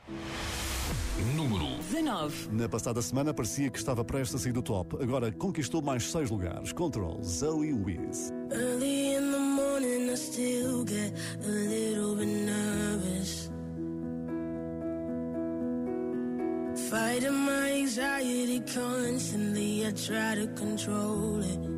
Número 1.37 1.67
19. 1.95 2.49
Na 2.51 2.69
passada 2.69 3.01
semana 3.01 3.33
parecia 3.33 3.71
que 3.71 3.79
estava 3.79 4.05
prestes 4.05 4.35
a 4.35 4.39
sair 4.39 4.53
do 4.53 4.63
top. 4.63 4.97
Agora 5.01 5.31
conquistou 5.31 5.81
mais 5.81 6.11
seis 6.11 6.29
lugares. 6.29 6.73
Control, 6.73 7.23
Zoe 7.23 7.73
Wiz. 7.73 8.33
Early 8.51 9.15
in 9.15 9.31
the 9.31 9.39
morning, 9.39 10.11
I 10.11 10.17
still 10.17 10.85
get 10.85 11.13
a 11.45 11.49
little 11.49 12.17
bit 12.17 12.27
nervous. 12.27 13.51
Fighting 16.91 17.33
my 17.33 17.73
anxiety 17.73 18.61
constantly, 18.61 19.87
I 19.87 19.93
try 19.93 20.35
to 20.35 20.49
control 20.55 21.41
it. 21.43 21.74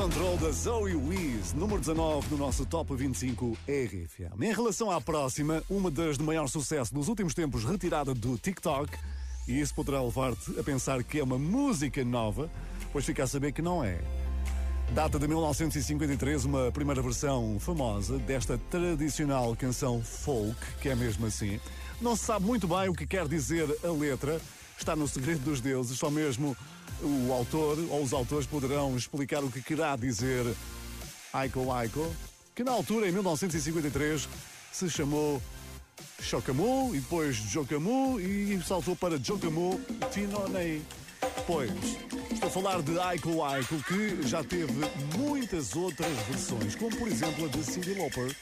Control. 0.00 0.38
Da 0.38 0.50
Zoe 0.50 0.94
Wiz, 0.94 1.52
número 1.52 1.78
19 1.78 2.30
no 2.30 2.38
nosso 2.38 2.64
Top 2.64 2.94
25 2.96 3.54
RFM. 3.68 4.42
Em 4.42 4.54
relação 4.54 4.90
à 4.90 4.98
próxima, 4.98 5.62
uma 5.68 5.90
das 5.90 6.16
de 6.16 6.24
maior 6.24 6.48
sucesso 6.48 6.94
nos 6.94 7.06
últimos 7.06 7.34
tempos 7.34 7.64
retirada 7.64 8.14
do 8.14 8.38
TikTok, 8.38 8.96
e 9.46 9.60
isso 9.60 9.74
poderá 9.74 10.02
levar-te 10.02 10.58
a 10.58 10.62
pensar 10.62 11.04
que 11.04 11.18
é 11.18 11.22
uma 11.22 11.38
música 11.38 12.02
nova, 12.02 12.50
pois 12.94 13.04
fica 13.04 13.24
a 13.24 13.26
saber 13.26 13.52
que 13.52 13.60
não 13.60 13.84
é. 13.84 14.00
Data 14.94 15.18
de 15.18 15.28
1953, 15.28 16.46
uma 16.46 16.72
primeira 16.72 17.02
versão 17.02 17.58
famosa 17.60 18.16
desta 18.20 18.56
tradicional 18.70 19.54
canção 19.54 20.02
folk, 20.02 20.56
que 20.80 20.88
é 20.88 20.94
mesmo 20.94 21.26
assim. 21.26 21.60
Não 22.00 22.16
se 22.16 22.24
sabe 22.24 22.46
muito 22.46 22.66
bem 22.66 22.88
o 22.88 22.94
que 22.94 23.06
quer 23.06 23.28
dizer 23.28 23.68
a 23.84 23.92
letra, 23.92 24.40
está 24.78 24.96
no 24.96 25.06
segredo 25.06 25.40
dos 25.40 25.60
deuses, 25.60 25.98
só 25.98 26.10
mesmo 26.10 26.56
o 27.02 27.32
autor 27.32 27.78
ou 27.90 28.02
os 28.02 28.12
autores 28.12 28.46
poderão 28.46 28.96
explicar 28.96 29.42
o 29.42 29.50
que 29.50 29.62
querá 29.62 29.96
dizer 29.96 30.44
Aiko 31.32 31.70
Aiko, 31.72 32.12
que 32.54 32.64
na 32.64 32.72
altura, 32.72 33.08
em 33.08 33.12
1953, 33.12 34.28
se 34.72 34.90
chamou 34.90 35.40
Chocamu 36.20 36.94
e 36.94 37.00
depois 37.00 37.36
Jocamu 37.36 38.20
e 38.20 38.60
saltou 38.62 38.96
para 38.96 39.18
Jocamu 39.18 39.80
Finonei. 40.10 40.82
Pois, 41.46 41.70
estou 42.32 42.48
a 42.48 42.50
falar 42.50 42.82
de 42.82 42.98
Aiko 42.98 43.42
Aiko, 43.42 43.82
que 43.84 44.26
já 44.26 44.42
teve 44.42 44.72
muitas 45.16 45.76
outras 45.76 46.12
versões, 46.28 46.74
como 46.74 46.96
por 46.96 47.08
exemplo 47.08 47.46
a 47.46 47.48
de 47.48 47.64
Cyndi 47.64 47.94
Lauper. 47.94 48.34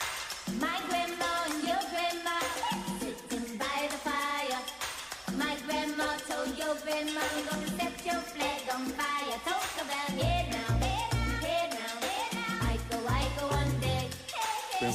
Grandma 5.69 6.17
told 6.27 6.57
your 6.57 6.75
grandma, 6.83 7.68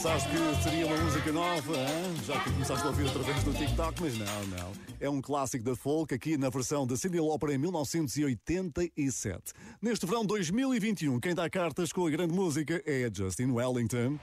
Pensaste 0.04 0.28
que 0.30 0.64
seria 0.64 0.88
uma 0.88 0.98
música 0.98 1.32
nova, 1.32 1.78
hein? 1.78 2.16
já 2.26 2.40
que 2.40 2.52
começaste 2.52 2.86
a 2.86 2.90
ouvir 2.90 3.08
através 3.08 3.44
do 3.44 3.54
TikTok, 3.54 4.02
mas 4.02 4.18
não, 4.18 4.48
não. 4.48 4.72
É 5.00 5.10
um 5.10 5.22
clássico 5.22 5.64
da 5.64 5.76
folk 5.76 6.14
aqui 6.14 6.38
na 6.38 6.50
versão 6.50 6.88
da 6.88 6.98
Cyndi 6.98 7.20
Lauper 7.20 7.52
em 7.52 7.58
1987. 7.58 9.54
Neste 9.82 10.06
verão 10.06 10.26
2021, 10.26 11.20
quem 11.20 11.36
dá 11.36 11.50
cartas 11.50 11.92
com 11.92 12.08
a 12.08 12.10
grande 12.10 12.34
música 12.34 12.82
é 12.86 13.10
Justin 13.14 13.52
Wellington. 13.52 14.18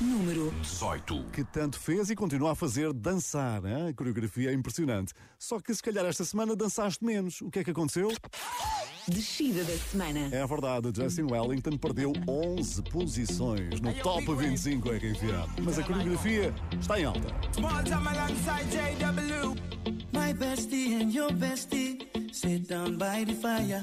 Número 0.00 0.52
18. 0.62 1.24
Que 1.32 1.42
tanto 1.42 1.78
fez 1.78 2.08
e 2.08 2.14
continua 2.14 2.52
a 2.52 2.54
fazer 2.54 2.92
dançar, 2.92 3.64
hein? 3.64 3.88
a 3.88 3.92
coreografia 3.92 4.50
é 4.50 4.54
impressionante. 4.54 5.12
Só 5.36 5.58
que 5.58 5.74
se 5.74 5.82
calhar 5.82 6.04
esta 6.04 6.24
semana 6.24 6.54
dançaste 6.54 7.04
menos. 7.04 7.40
O 7.40 7.50
que 7.50 7.58
é 7.58 7.64
que 7.64 7.70
aconteceu? 7.72 8.12
Descida 9.08 9.64
da 9.64 9.76
semana. 9.76 10.28
É 10.30 10.46
verdade, 10.46 10.92
Justin 10.94 11.22
Wellington 11.32 11.76
perdeu 11.78 12.12
11 12.28 12.82
posições 12.82 13.80
no 13.80 13.92
Top 13.94 14.24
25 14.32 14.88
RFM. 14.88 15.62
Mas 15.64 15.78
a 15.78 15.82
coreografia 15.82 16.54
está 16.78 17.00
em 17.00 17.04
alta. 17.04 17.28
Small 17.52 17.82
time 17.82 18.08
alongside 18.08 18.68
JW. 18.70 19.56
My 20.12 20.32
bestie 20.32 20.94
and 20.94 21.10
your 21.12 21.32
bestie 21.32 22.06
sit 22.32 22.68
down 22.68 22.96
by 22.96 23.24
the 23.24 23.34
fire. 23.34 23.82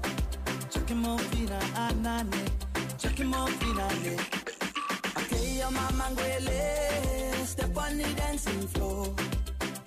Chucking 0.91 1.03
more 1.03 1.19
fina, 1.19 1.59
anane. 1.75 2.51
Chucking 2.97 3.27
more 3.27 3.47
fina, 3.47 3.87
ne. 4.03 4.17
Okay, 5.19 5.57
your 5.57 5.71
mama 5.71 6.09
ngwele. 6.11 7.45
Step 7.45 7.77
on 7.77 7.97
the 7.97 8.03
dancing 8.17 8.67
floor. 8.67 9.15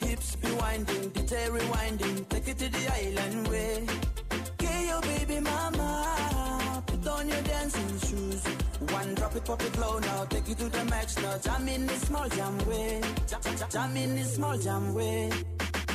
Hips 0.01 0.37
be 0.37 0.51
winding, 0.53 1.11
detail 1.11 1.51
rewinding. 1.51 2.27
Take 2.31 2.49
it 2.49 2.59
to 2.59 2.71
the 2.71 2.93
island 2.95 3.49
way. 3.49 3.87
Okay, 4.33 4.87
your 4.87 5.03
baby 5.03 5.41
mama. 5.41 6.83
Put 6.87 7.07
on 7.07 7.29
your 7.29 7.43
dancing 7.43 7.99
shoes. 8.09 8.43
One 8.91 9.15
drop 9.15 9.37
it, 9.37 9.45
pop 9.45 9.61
it 9.61 9.79
low 9.79 9.99
now. 9.99 10.25
Take 10.25 10.49
it 10.49 10.57
to 10.57 10.71
the 10.71 10.87
max 10.87 11.19
now. 11.19 11.37
Jam 11.37 11.69
in 11.69 11.87
the 11.87 11.97
small 11.97 12.31
jam 12.31 12.57
way. 12.67 13.03
Jam, 13.29 13.69
jam, 13.71 13.97
in 13.99 14.17
the 14.17 14.25
small 14.25 14.57
jam 14.57 14.95
way. 14.95 15.29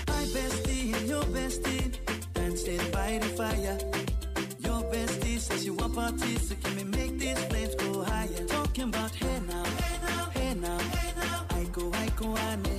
My 0.07 0.23
bestie 0.35 1.07
your 1.07 1.23
bestie 1.23 1.97
dancing 2.35 2.91
by 2.91 3.17
the 3.17 3.29
fire. 3.29 4.18
Your 4.91 4.97
bestie 4.97 5.38
says 5.39 5.65
you 5.65 5.73
want 5.73 5.93
parties, 5.93 6.49
so 6.49 6.56
can 6.56 6.75
we 6.75 6.84
make 6.84 7.19
these 7.19 7.38
flames 7.45 7.75
go 7.75 8.04
higher? 8.04 8.45
Talking 8.47 8.86
about 8.86 9.13
hey 9.13 9.39
now, 9.47 9.63
hey 9.63 9.99
now, 10.02 10.30
hey 10.34 10.54
now, 10.56 10.80
hey 10.80 11.13
now. 11.15 11.45
I 11.52 11.63
go, 11.65 11.91
I 11.93 12.10
go, 12.15 12.36
ane. 12.38 12.63
Chucking 12.63 12.78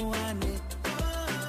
go, 0.00 0.12
I 0.12 0.12
go, 0.12 0.14
ane. 0.14 0.60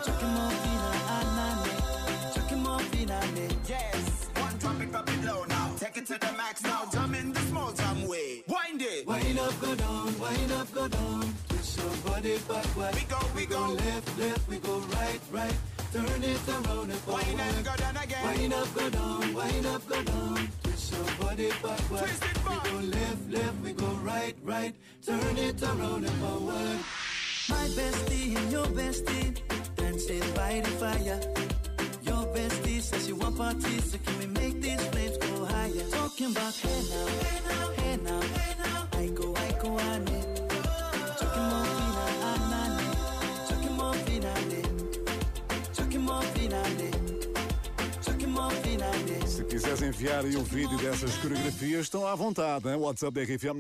Chucking 0.06 0.34
more 0.34 0.52
fina, 0.62 0.92
anane. 1.16 2.36
Chucking 2.36 2.64
more 2.64 2.80
fina, 2.80 3.20
ne. 3.34 3.48
Yes, 3.68 4.30
one 4.36 4.58
drop 4.58 4.82
it, 4.82 4.92
drop 4.92 5.10
it 5.10 5.24
low 5.24 5.44
now 5.46 5.72
Take 5.78 5.98
it 5.98 6.06
to 6.08 6.18
the 6.20 6.32
max 6.38 6.64
now, 6.64 6.86
jam 6.92 7.16
in 7.16 7.32
the 7.32 7.40
small 7.42 7.72
jam 7.72 8.08
way 8.08 8.44
Wind 8.48 8.82
it 8.82 9.08
Wind 9.08 9.40
up, 9.40 9.60
go 9.62 9.76
down, 9.76 10.20
wind 10.20 10.52
up, 10.52 10.74
go 10.74 10.88
down. 10.88 11.34
Twist 11.50 11.78
your 11.80 12.12
body 12.12 12.38
backward. 12.48 12.96
We 12.96 13.02
go, 13.02 13.20
we 13.36 13.46
go. 13.46 13.68
left, 13.70 14.20
left, 14.20 14.50
we 14.50 14.58
go 14.58 14.80
right, 14.80 15.22
right. 15.32 15.56
Turn 15.94 16.24
it 16.24 16.48
around 16.50 16.90
and 16.90 17.00
forward. 17.00 17.26
Wind 17.26 17.42
and 17.42 17.66
go 17.66 17.76
down 17.76 17.98
again 17.98 18.24
Wind 18.26 18.54
up, 18.54 18.76
go 18.76 18.90
down, 18.90 19.34
wind 19.34 19.66
up, 19.66 19.88
go 19.88 20.04
down. 20.04 20.50
Twist 20.64 20.94
your 20.94 21.06
body 21.20 21.50
backward. 21.64 22.00
Twist 22.00 22.24
it 22.24 22.46
back. 22.46 22.64
We 22.64 22.70
go 22.72 22.78
left, 22.98 23.30
left, 23.30 23.58
we 23.64 23.74
go 23.74 23.88
right, 24.04 24.36
right. 24.44 24.76
Turn 25.06 25.38
it 25.38 25.62
around 25.64 26.06
and 26.06 26.18
forward. 26.22 26.80
My 27.52 27.66
bestie 27.78 28.36
and 28.40 28.52
your 28.52 28.68
bestie 28.80 29.30
dancing 29.76 30.26
by 30.36 30.62
the 30.66 30.72
fire. 30.82 31.20
Your 32.08 32.24
bestie 32.36 32.82
says 32.82 33.08
you 33.08 33.16
want 33.16 33.38
parties, 33.38 33.92
so 33.92 33.98
can 34.06 34.16
we 34.20 34.28
make 34.28 34.62
these 34.62 34.84
flames 34.92 35.18
go 35.18 35.46
higher? 35.46 35.86
Talking 35.92 36.32
about 36.32 36.56
hey 36.56 36.82
now, 36.92 37.08
hey 37.24 37.40
now, 37.50 37.66
hey 37.82 37.98
now, 38.08 38.22
hey 38.38 38.54
now. 38.64 38.88
I 38.94 39.08
go, 39.20 39.36
I 39.36 39.52
go, 39.62 39.72
more 41.52 41.66
fina, 41.76 42.06
anane. 42.32 42.88
Chucking 43.50 43.76
more 43.78 43.94
fina, 44.06 44.34
ne. 44.50 44.62
Chucking 44.68 44.76
more 44.78 45.02
fina, 45.04 45.42
ne. 45.52 45.70
Chucking 45.76 46.02
more 46.02 46.22
fina, 46.34 46.62
ne. 46.78 46.90
Se 46.92 47.01
quiseres 49.62 49.82
enviar 49.84 50.26
aí 50.26 50.36
o 50.36 50.44
vídeo 50.44 50.76
dessas 50.80 51.16
coreografias, 51.18 51.82
estão 51.82 52.08
à 52.08 52.16
vontade. 52.16 52.68
Hein? 52.68 52.78
WhatsApp 52.78 53.14
da 53.14 53.22
RFM 53.22 53.60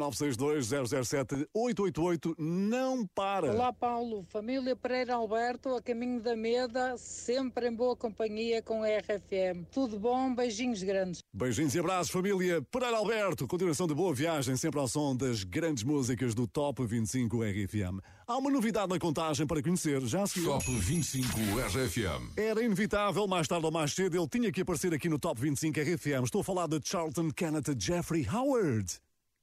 962-007-888 1.53 2.33
não 2.39 3.05
para. 3.05 3.51
Olá 3.51 3.71
Paulo, 3.71 4.25
família 4.27 4.75
Pereira 4.75 5.13
Alberto, 5.13 5.75
a 5.75 5.81
caminho 5.81 6.19
da 6.19 6.35
Meda, 6.35 6.97
sempre 6.97 7.67
em 7.67 7.75
boa 7.75 7.95
companhia 7.95 8.63
com 8.63 8.81
a 8.81 8.87
RFM. 8.87 9.63
Tudo 9.71 9.99
bom, 9.99 10.33
beijinhos 10.33 10.81
grandes. 10.81 11.21
Beijinhos 11.31 11.75
e 11.75 11.79
abraços, 11.79 12.09
família 12.11 12.63
Pereira 12.63 12.97
Alberto. 12.97 13.47
Continuação 13.47 13.85
de 13.85 13.93
boa 13.93 14.11
viagem, 14.11 14.55
sempre 14.55 14.79
ao 14.79 14.87
som 14.87 15.15
das 15.15 15.43
grandes 15.43 15.83
músicas 15.83 16.33
do 16.33 16.47
Top 16.47 16.83
25 16.83 17.43
RFM. 17.43 18.01
Há 18.31 18.37
uma 18.37 18.49
novidade 18.49 18.87
na 18.87 18.97
contagem 18.97 19.45
para 19.45 19.61
conhecer, 19.61 19.99
já 20.05 20.25
se 20.25 20.39
viu? 20.39 20.51
Top 20.51 20.65
25 20.65 21.37
RFM. 21.67 22.31
Era 22.37 22.63
inevitável, 22.63 23.27
mais 23.27 23.45
tarde 23.45 23.65
ou 23.65 23.71
mais 23.73 23.91
cedo, 23.91 24.17
ele 24.17 24.27
tinha 24.29 24.49
que 24.49 24.61
aparecer 24.61 24.93
aqui 24.93 25.09
no 25.09 25.19
Top 25.19 25.41
25 25.41 25.77
RFM. 25.77 26.23
Estou 26.23 26.39
a 26.39 26.43
falar 26.45 26.65
de 26.67 26.79
Charlton 26.81 27.29
Kenneth 27.31 27.75
Jeffrey 27.77 28.25
Howard. 28.33 28.87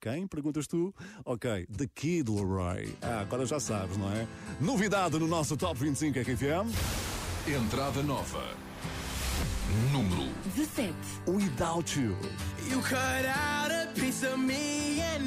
Quem? 0.01 0.27
Perguntas 0.27 0.67
tu? 0.67 0.95
Ok, 1.23 1.67
The 1.67 1.87
Kid 1.95 2.31
Leroy. 2.31 2.97
Ah, 3.03 3.21
agora 3.21 3.45
já 3.45 3.61
sabes, 3.61 3.99
não 3.99 4.11
é? 4.11 4.27
Novidade 4.59 5.19
no 5.19 5.27
nosso 5.27 5.55
Top 5.55 5.79
25 5.79 6.21
RFM. 6.21 6.73
Entrada 7.47 8.03
nova. 8.03 8.43
Número 9.93 10.33
17. 10.57 10.95
Without 11.27 12.01
You. 12.01 12.17
You 12.71 12.81
cut 12.81 12.97
out 13.27 13.71
a 13.71 13.87
piece 13.95 14.25
of 14.27 14.39
me 14.39 14.78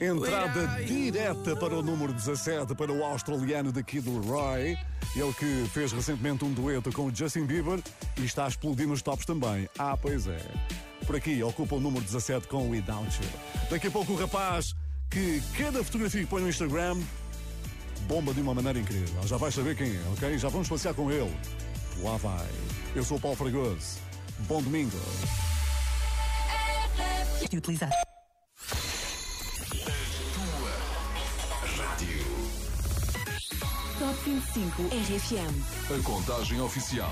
Entrada 0.00 0.84
direta 0.84 1.56
para 1.56 1.74
o 1.74 1.82
número 1.82 2.12
17 2.12 2.74
para 2.74 2.92
o 2.92 3.02
australiano 3.02 3.72
The 3.72 3.82
Kid 3.82 4.08
Leroy. 4.08 4.76
Ele 5.14 5.32
que 5.32 5.70
fez 5.72 5.92
recentemente 5.92 6.44
um 6.44 6.52
dueto 6.52 6.92
com 6.92 7.06
o 7.06 7.14
Justin 7.14 7.46
Bieber 7.46 7.80
e 8.18 8.24
está 8.24 8.44
a 8.44 8.48
explodir 8.48 8.86
nos 8.86 9.00
tops 9.00 9.24
também. 9.24 9.68
Ah, 9.78 9.96
pois 9.96 10.26
é. 10.26 10.40
Por 11.06 11.16
aqui 11.16 11.42
ocupa 11.42 11.76
o 11.76 11.80
número 11.80 12.04
17 12.04 12.46
com 12.46 12.68
Without 12.68 13.08
You. 13.22 13.28
Daqui 13.70 13.86
a 13.86 13.90
pouco 13.90 14.12
o 14.12 14.16
rapaz 14.16 14.74
que 15.10 15.40
cada 15.56 15.82
fotografia 15.82 16.20
que 16.20 16.26
põe 16.26 16.42
no 16.42 16.48
Instagram 16.48 16.98
bomba 18.06 18.34
de 18.34 18.40
uma 18.40 18.54
maneira 18.54 18.78
incrível. 18.78 19.22
Já 19.26 19.36
vais 19.36 19.54
saber 19.54 19.76
quem 19.76 19.88
é, 19.88 20.02
ok? 20.12 20.38
Já 20.38 20.48
vamos 20.48 20.68
passear 20.68 20.94
com 20.94 21.10
ele. 21.10 21.34
Lá 22.02 22.16
vai. 22.18 22.46
Eu 22.94 23.02
sou 23.02 23.16
o 23.16 23.20
Paulo 23.20 23.36
Fragoso. 23.36 23.98
Bom 24.40 24.62
domingo. 24.62 24.96
Utilizar. 27.52 27.90
Top 34.06 34.14
25 34.24 34.86
RFM. 34.92 35.98
A 35.98 36.02
contagem 36.04 36.60
oficial. 36.60 37.10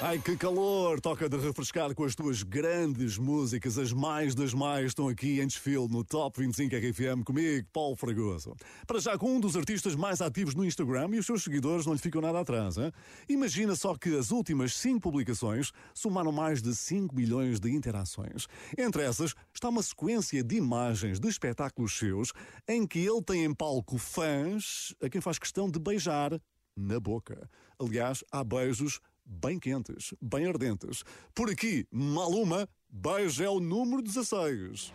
Ai 0.00 0.16
que 0.20 0.36
calor! 0.36 1.00
Toca 1.00 1.28
de 1.28 1.36
refrescar 1.38 1.92
com 1.92 2.04
as 2.04 2.14
tuas 2.14 2.44
grandes 2.44 3.18
músicas, 3.18 3.76
as 3.76 3.92
mais 3.92 4.32
das 4.32 4.54
mais 4.54 4.86
estão 4.86 5.08
aqui 5.08 5.40
em 5.40 5.46
desfile 5.46 5.88
no 5.88 6.04
Top 6.04 6.40
25 6.40 6.72
RFM 6.76 7.24
comigo, 7.24 7.66
Paulo 7.72 7.96
Fragoso. 7.96 8.54
Para 8.86 9.00
já 9.00 9.18
com 9.18 9.34
um 9.34 9.40
dos 9.40 9.56
artistas 9.56 9.96
mais 9.96 10.20
ativos 10.20 10.54
no 10.54 10.64
Instagram 10.64 11.08
e 11.14 11.18
os 11.18 11.26
seus 11.26 11.42
seguidores 11.42 11.84
não 11.84 11.94
lhe 11.94 11.98
ficam 11.98 12.20
nada 12.20 12.38
atrás. 12.38 12.76
Hein? 12.76 12.92
Imagina 13.28 13.74
só 13.74 13.96
que 13.96 14.16
as 14.16 14.30
últimas 14.30 14.76
5 14.76 15.00
publicações 15.00 15.72
somaram 15.92 16.30
mais 16.30 16.62
de 16.62 16.76
5 16.76 17.12
milhões 17.12 17.58
de 17.58 17.68
interações. 17.68 18.46
Entre 18.78 19.02
essas 19.02 19.34
está 19.52 19.68
uma 19.68 19.82
sequência 19.82 20.44
de 20.44 20.54
imagens 20.54 21.18
de 21.18 21.26
espetáculos 21.26 21.98
seus 21.98 22.32
em 22.68 22.86
que 22.86 23.00
ele 23.00 23.20
tem 23.20 23.44
em 23.44 23.52
palco 23.52 23.98
fãs 23.98 24.94
a 25.02 25.08
quem 25.08 25.20
faz 25.20 25.40
questão 25.40 25.68
de 25.68 25.80
beijar 25.80 26.40
na 26.76 27.00
boca. 27.00 27.50
Aliás, 27.80 28.22
há 28.30 28.44
beijos 28.44 29.00
bem 29.28 29.58
quentes, 29.58 30.14
bem 30.20 30.46
ardentes. 30.46 31.04
Por 31.34 31.50
aqui, 31.50 31.86
Maluma, 31.90 32.68
beijo 32.88 33.44
é 33.44 33.50
o 33.50 33.60
número 33.60 34.02
16. 34.02 34.92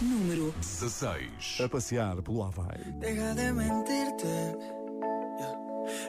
Número 0.00 0.52
16. 0.60 1.60
A 1.64 1.68
passear 1.68 2.22
pelo 2.22 2.42
Havaí. 2.42 2.92
Deja 2.98 3.34
de 3.34 3.52
mentirte. 3.52 4.56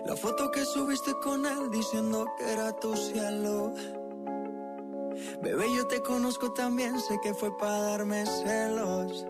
La 0.05 0.15
foto 0.15 0.49
que 0.51 0.65
subiste 0.65 1.13
con 1.23 1.45
él 1.45 1.69
diciendo 1.71 2.25
que 2.37 2.51
era 2.51 2.71
tu 2.73 2.95
cielo. 2.95 3.73
Bebé, 5.41 5.65
yo 5.75 5.87
te 5.87 6.01
conozco 6.01 6.51
también, 6.53 6.99
sé 6.99 7.19
que 7.21 7.33
fue 7.33 7.55
para 7.57 7.79
darme 7.81 8.25
celos. 8.25 9.25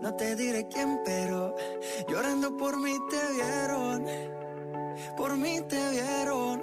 No 0.00 0.14
te 0.14 0.36
diré 0.36 0.68
quién, 0.68 1.00
pero 1.04 1.54
llorando 2.08 2.56
por 2.56 2.78
mí 2.78 2.96
te 3.10 3.32
vieron. 3.32 4.06
Por 5.16 5.36
mí 5.36 5.60
te 5.68 5.90
vieron. 5.90 6.62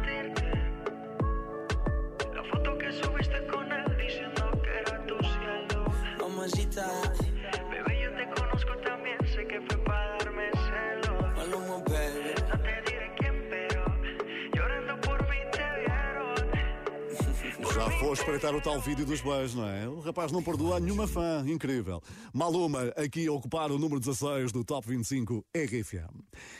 Que 2.91 2.97
subiste 2.97 3.47
con 3.47 3.71
él 3.71 3.97
diciendo 3.97 4.51
que 4.61 4.79
era 4.81 5.05
tu 5.05 5.17
cielo. 5.19 5.85
Mamacita. 6.19 6.85
Bebé, 7.69 8.01
yo 8.01 8.13
te 8.17 8.29
conozco 8.41 8.75
también, 8.79 9.17
sé 9.27 9.47
que 9.47 9.61
fue 9.61 9.77
para 9.85 10.17
darme 10.17 10.49
celos. 10.51 11.90
Foi 18.01 18.13
espreitar 18.13 18.55
o 18.55 18.59
tal 18.59 18.81
vídeo 18.81 19.05
dos 19.05 19.21
beijos, 19.21 19.53
não 19.53 19.69
é? 19.69 19.87
O 19.87 19.99
rapaz 19.99 20.31
não 20.31 20.41
perdoa 20.41 20.79
nenhuma 20.79 21.05
fã. 21.07 21.45
Incrível. 21.47 22.01
Maluma, 22.33 22.85
aqui 22.97 23.27
a 23.27 23.31
ocupar 23.31 23.71
o 23.71 23.77
número 23.77 23.99
16 23.99 24.51
do 24.51 24.63
Top 24.63 24.87
25 24.87 25.45
RFM. 25.55 26.09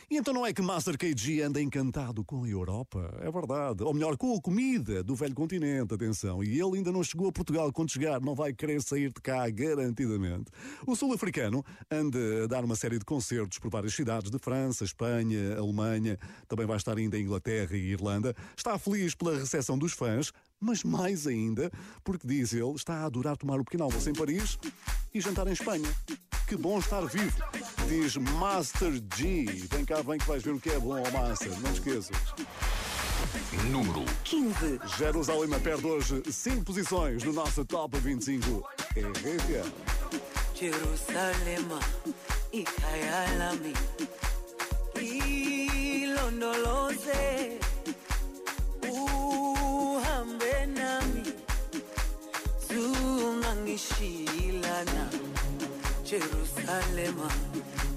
E 0.10 0.18
então 0.18 0.36
não 0.36 0.46
é 0.46 0.54
que 0.54 0.62
Master 0.62 0.96
KG 0.96 1.42
anda 1.42 1.60
encantado 1.60 2.24
com 2.24 2.44
a 2.44 2.48
Europa? 2.48 3.12
É 3.22 3.32
verdade. 3.32 3.84
Ou 3.84 3.92
melhor, 3.92 4.18
com 4.18 4.36
a 4.36 4.40
comida 4.40 5.04
do 5.04 5.16
velho 5.16 5.34
continente, 5.34 5.96
atenção. 5.96 6.44
E 6.44 6.62
ele 6.62 6.78
ainda 6.78 6.92
não 6.92 7.04
chegou 7.04 7.28
a 7.28 7.32
Portugal. 7.32 7.74
Quando 7.74 7.90
chegar, 7.90 8.22
não 8.22 8.36
vai 8.36 8.54
querer 8.54 8.80
sair 8.80 9.12
de 9.12 9.20
cá, 9.20 9.50
garantidamente. 9.50 10.52
O 10.86 10.96
sul-africano 10.96 11.66
anda 11.90 12.44
a 12.44 12.48
dar 12.48 12.64
uma 12.64 12.76
série 12.76 13.00
de 13.00 13.06
concertos 13.06 13.58
por 13.58 13.72
várias 13.72 13.96
cidades 13.96 14.30
de 14.30 14.38
França, 14.38 14.84
Espanha, 14.84 15.58
Alemanha. 15.58 16.20
Também 16.48 16.68
vai 16.68 16.78
estar 16.78 16.96
ainda 16.96 17.18
em 17.18 17.24
Inglaterra 17.24 17.76
e 17.76 17.94
Irlanda. 17.94 18.36
Está 18.56 18.78
feliz 18.78 19.16
pela 19.16 19.40
recepção 19.40 19.76
dos 19.76 19.94
fãs, 19.94 20.32
mas 20.62 20.84
mais 20.84 21.26
ainda, 21.26 21.72
porque 22.04 22.28
diz 22.28 22.54
ele, 22.54 22.76
está 22.76 22.98
a 22.98 23.06
adorar 23.06 23.36
tomar 23.36 23.60
o 23.60 23.66
pequeno 23.66 23.86
almoço 23.86 24.10
em 24.10 24.14
Paris 24.14 24.60
e 25.14 25.20
jantar 25.20 25.48
em 25.48 25.54
Espanha. 25.54 25.90
Que 26.48 26.56
bom 26.56 26.80
estar 26.80 27.02
vivo, 27.06 27.44
diz 27.88 28.16
Master 28.18 28.94
G. 29.16 29.46
Vem 29.72 29.84
cá, 29.84 30.02
vem 30.02 30.20
que 30.20 30.28
vais 30.28 30.44
ver 30.44 30.54
o 30.54 30.60
que 30.60 30.70
é 30.70 30.80
bom 30.80 30.94
ao 30.94 31.12
Master, 31.12 31.50
não 31.62 31.74
te 31.74 31.80
esqueças. 31.80 32.18
Número 33.72 34.04
15. 34.24 34.80
Jerusalém 34.98 35.60
perde 35.62 35.88
hoje 35.88 36.22
5 36.30 36.64
posições 36.64 37.24
no 37.24 37.34
nosso 37.34 37.64
Top 37.66 37.98
25 37.98 38.64
RFM. 38.96 39.72
Jerusalema 40.54 41.80
ikhaya 42.52 43.38
lami 43.38 43.74
ilondoloze 46.02 47.02
uhambe 47.12 47.71
zungangishilana 53.72 55.08
Jerusalema 56.04 57.32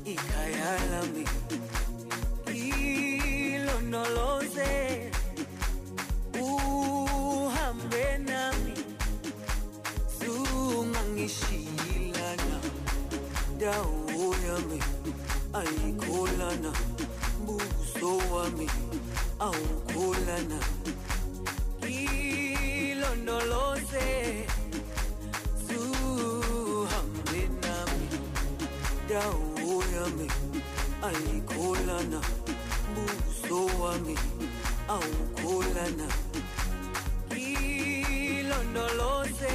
ikhaya 0.04 0.78
lami 0.90 1.26
ilondoloze 3.54 5.10
uhambe 6.40 8.18
nami. 8.18 8.74
Zungangishilana 10.20 12.60
dawo 13.58 14.34
yami 14.46 14.80
ayikholana 15.52 16.72
buso 17.46 18.16
wami 18.34 18.70
awukholana 19.38 20.58
ilondoloze 22.84 24.46
dawo 29.14 29.74
yami 29.94 30.26
ayikholana 31.06 32.20
buso 32.94 33.58
wami 33.82 34.16
awukholana 34.94 36.06
ilondoloze 38.34 39.54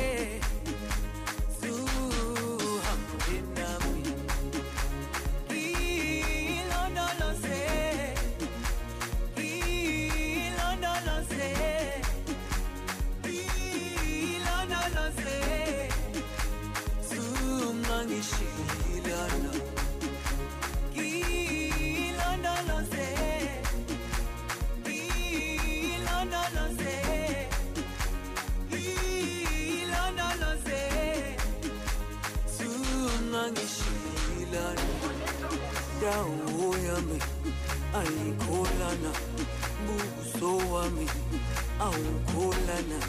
zungangishilana 33.50 34.82
dawo 36.02 36.76
yami 36.88 37.20
ayikholana 38.00 39.12
buso 39.86 40.58
wami 40.74 41.08
awukholana 41.80 43.00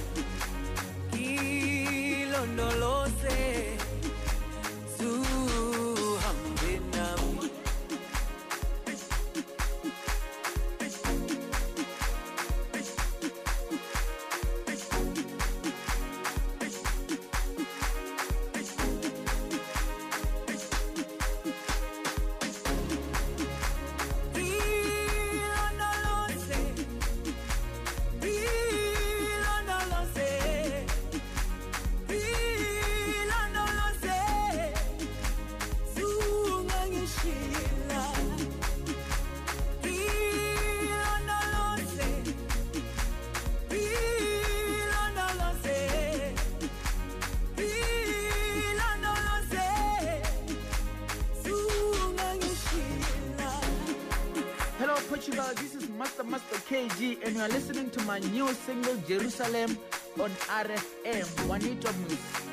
are 57.40 57.48
listening 57.48 57.88
to 57.88 58.02
my 58.02 58.18
new 58.18 58.46
single 58.52 58.96
Jerusalem 59.08 59.78
on 60.20 60.30
RFM. 60.60 61.24
Juanito 61.46 61.90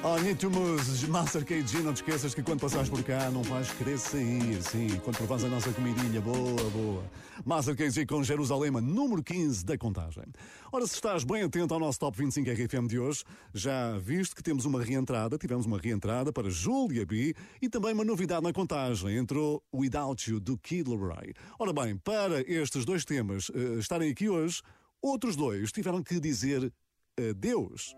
Mus. 0.07 0.21
Anitta 0.21 0.49
Muses, 0.49 1.03
Master 1.03 1.43
KG, 1.45 1.79
não 1.83 1.93
te 1.93 1.97
esqueças 1.97 2.33
que 2.33 2.41
quando 2.41 2.61
passares 2.61 2.89
por 2.89 3.03
cá 3.03 3.29
não 3.29 3.43
vais 3.43 3.69
querer 3.71 3.97
sair, 3.97 4.61
sim, 4.63 4.87
quando 5.03 5.17
provas 5.17 5.43
a 5.43 5.47
nossa 5.47 5.71
comidinha, 5.71 6.21
boa, 6.21 6.69
boa. 6.71 7.03
Master 7.45 7.75
KG 7.75 8.05
com 8.05 8.23
Jerusalema, 8.23 8.79
número 8.79 9.21
15 9.21 9.65
da 9.65 9.77
contagem. 9.77 10.23
Ora, 10.71 10.87
se 10.87 10.95
estás 10.95 11.23
bem 11.23 11.43
atento 11.43 11.73
ao 11.73 11.79
nosso 11.79 11.99
Top 11.99 12.17
25 12.17 12.49
RFM 12.49 12.87
de 12.87 12.99
hoje, 12.99 13.23
já 13.53 13.97
viste 13.97 14.35
que 14.35 14.41
temos 14.41 14.65
uma 14.65 14.81
reentrada, 14.81 15.37
tivemos 15.37 15.65
uma 15.65 15.77
reentrada 15.77 16.31
para 16.31 16.49
Julia 16.49 17.05
B 17.05 17.35
e 17.61 17.69
também 17.69 17.93
uma 17.93 18.05
novidade 18.05 18.43
na 18.43 18.53
contagem, 18.53 19.17
entrou 19.17 19.61
Without 19.73 20.29
You, 20.29 20.39
do 20.39 20.57
Kid 20.57 20.89
Laroi. 20.89 21.33
Ora 21.59 21.73
bem, 21.73 21.97
para 21.97 22.41
estes 22.41 22.85
dois 22.85 23.03
temas 23.03 23.51
eh, 23.53 23.79
estarem 23.79 24.09
aqui 24.09 24.29
hoje, 24.29 24.61
outros 25.01 25.35
dois 25.35 25.71
tiveram 25.71 26.01
que 26.01 26.19
dizer 26.19 26.71
adeus. 27.17 27.95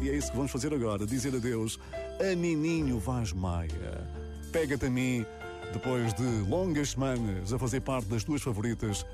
E 0.00 0.08
é 0.08 0.16
isso 0.16 0.30
que 0.30 0.36
vamos 0.36 0.50
fazer 0.50 0.72
agora, 0.72 1.06
dizer 1.06 1.34
adeus 1.34 1.78
a 2.18 2.34
Nininho 2.34 2.98
Vaz 2.98 3.32
Maia. 3.34 4.08
Pega-te 4.50 4.86
a 4.86 4.90
mim, 4.90 5.26
depois 5.72 6.14
de 6.14 6.22
longas 6.48 6.90
semanas 6.90 7.52
a 7.52 7.58
fazer 7.58 7.80
parte 7.80 8.06
das 8.08 8.24
tuas 8.24 8.40
favoritas, 8.40 9.04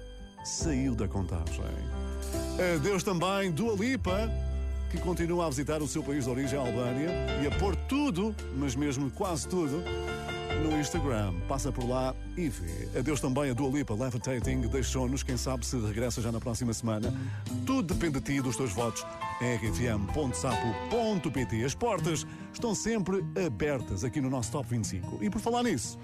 saiu 0.44 0.94
da 0.94 1.08
contagem. 1.08 1.64
Adeus 2.76 3.02
também 3.02 3.50
Dua 3.50 3.74
Lipa, 3.74 4.30
que 4.90 4.98
continua 4.98 5.46
a 5.46 5.48
visitar 5.48 5.82
o 5.82 5.88
seu 5.88 6.04
país 6.04 6.24
de 6.24 6.30
origem, 6.30 6.56
a 6.56 6.62
Albânia, 6.62 7.10
e 7.42 7.46
a 7.48 7.50
pôr 7.58 7.74
tudo, 7.88 8.32
mas 8.56 8.76
mesmo 8.76 9.10
quase 9.10 9.48
tudo, 9.48 9.82
no 10.62 10.78
Instagram. 10.80 11.34
Passa 11.48 11.70
por 11.72 11.88
lá 11.88 12.14
e 12.36 12.48
vê. 12.48 12.88
Adeus 12.98 13.20
também 13.20 13.50
a 13.50 13.54
Dua 13.54 13.70
Lipa 13.70 13.94
Levitating, 13.94 14.60
deixou-nos, 14.62 15.22
quem 15.22 15.36
sabe 15.36 15.64
se 15.66 15.76
regressa 15.78 16.20
já 16.20 16.32
na 16.32 16.40
próxima 16.40 16.72
semana. 16.72 17.12
Tudo 17.64 17.94
depende 17.94 18.20
de 18.20 18.34
ti, 18.34 18.40
dos 18.40 18.56
teus 18.56 18.72
votos. 18.72 19.06
rfm.sapo.pt 19.40 20.44
As 21.64 21.74
portas 21.74 22.26
estão 22.52 22.74
sempre 22.74 23.24
abertas 23.44 24.04
aqui 24.04 24.20
no 24.20 24.30
nosso 24.30 24.52
Top 24.52 24.68
25. 24.68 25.18
E 25.22 25.30
por 25.30 25.40
falar 25.40 25.62
nisso... 25.62 25.98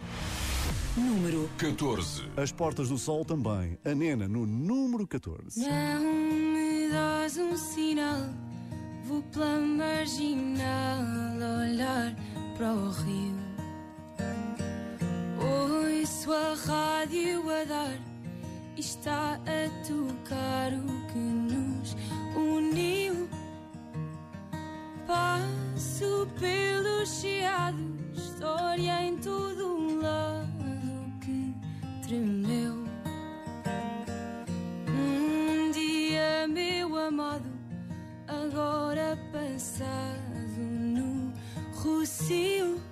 Número 0.96 1.48
14. 1.56 2.28
As 2.36 2.52
portas 2.52 2.90
do 2.90 2.98
sol 2.98 3.24
também. 3.24 3.78
A 3.82 3.94
Nena 3.94 4.28
no 4.28 4.44
número 4.46 5.06
14. 5.06 5.58
Não 5.58 6.02
me 6.02 6.90
dás 6.90 7.38
um 7.38 7.56
sinal, 7.56 8.28
vou 9.04 9.22
pela 9.22 9.58
marginal 9.58 11.00
olhar 11.62 12.14
para 12.58 12.74
o 12.74 12.90
rio. 12.90 13.41
Ouço 15.42 16.32
a 16.32 16.54
rádio 16.54 17.42
a 17.50 17.64
dar 17.64 17.98
e 18.76 18.80
está 18.80 19.34
a 19.34 19.86
tocar 19.86 20.72
o 20.72 21.06
que 21.08 21.18
nos 21.18 21.96
uniu. 22.36 23.28
Passo 25.04 26.28
pelo 26.38 27.04
chiado, 27.04 27.98
história 28.14 29.02
em 29.02 29.16
todo 29.16 29.66
um 29.66 30.00
lado 30.00 31.18
que 31.20 31.52
tremeu. 32.06 32.84
Um 34.88 35.70
dia, 35.72 36.46
meu 36.46 36.96
amado, 36.96 37.50
agora 38.28 39.18
passado 39.32 40.60
no 40.60 41.32
Rocio. 41.74 42.91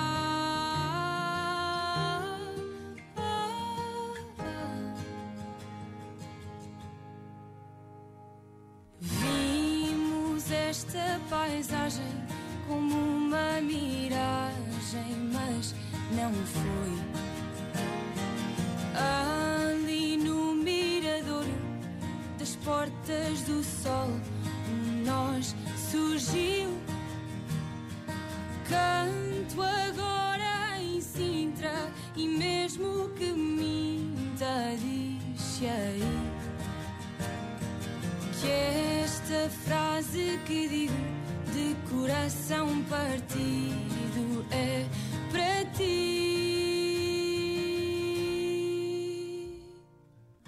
Paisagem 11.51 12.13
como 12.65 12.95
uma 12.95 13.59
miragem, 13.61 15.15
mas 15.33 15.75
não 16.15 16.31
foi. 16.33 16.93
Ali 18.95 20.17
no 20.17 20.55
mirador 20.55 21.45
das 22.39 22.55
portas 22.57 23.41
do 23.41 23.61
sol, 23.63 24.09
um 24.69 25.03
nós 25.05 25.53
surgiu. 25.91 26.69
Canto 28.69 29.61
agora 29.61 30.81
em 30.81 31.01
Sintra 31.01 31.91
e 32.15 32.27
mesmo 32.27 33.09
que 33.17 33.33
minta, 33.33 34.73
diz 34.79 35.61
aí 35.63 36.01
que 38.39 38.47
esta 38.47 39.49
frase 39.49 40.39
que 40.45 40.69
digo 40.69 41.10
coração 41.91 42.83
partido 42.83 44.45
é 44.51 44.85
para 45.31 45.65
ti. 45.75 46.21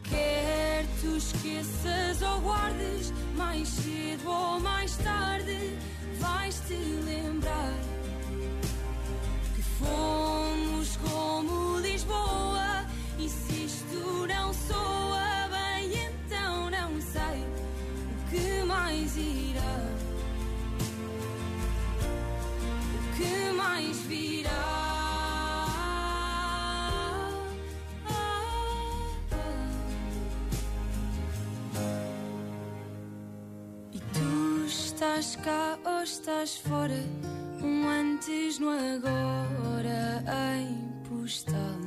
Quer 0.03 0.85
tu 1.01 1.17
esqueças 1.17 2.21
ou 2.21 2.39
guardes, 2.41 3.13
mais 3.35 3.67
cedo 3.67 4.29
ou 4.29 4.59
mais 4.61 4.95
tarde, 4.97 5.77
vais 6.19 6.61
te 6.67 6.75
lembrar 7.05 7.73
que 9.55 9.61
fomos 9.61 10.32
estás 35.03 35.35
cá 35.35 35.77
ou 35.83 36.01
estás 36.01 36.55
fora? 36.55 37.03
Um 37.61 37.89
antes 37.89 38.57
no 38.57 38.69
agora 38.69 40.23
em 40.55 40.77
postal. 41.09 41.81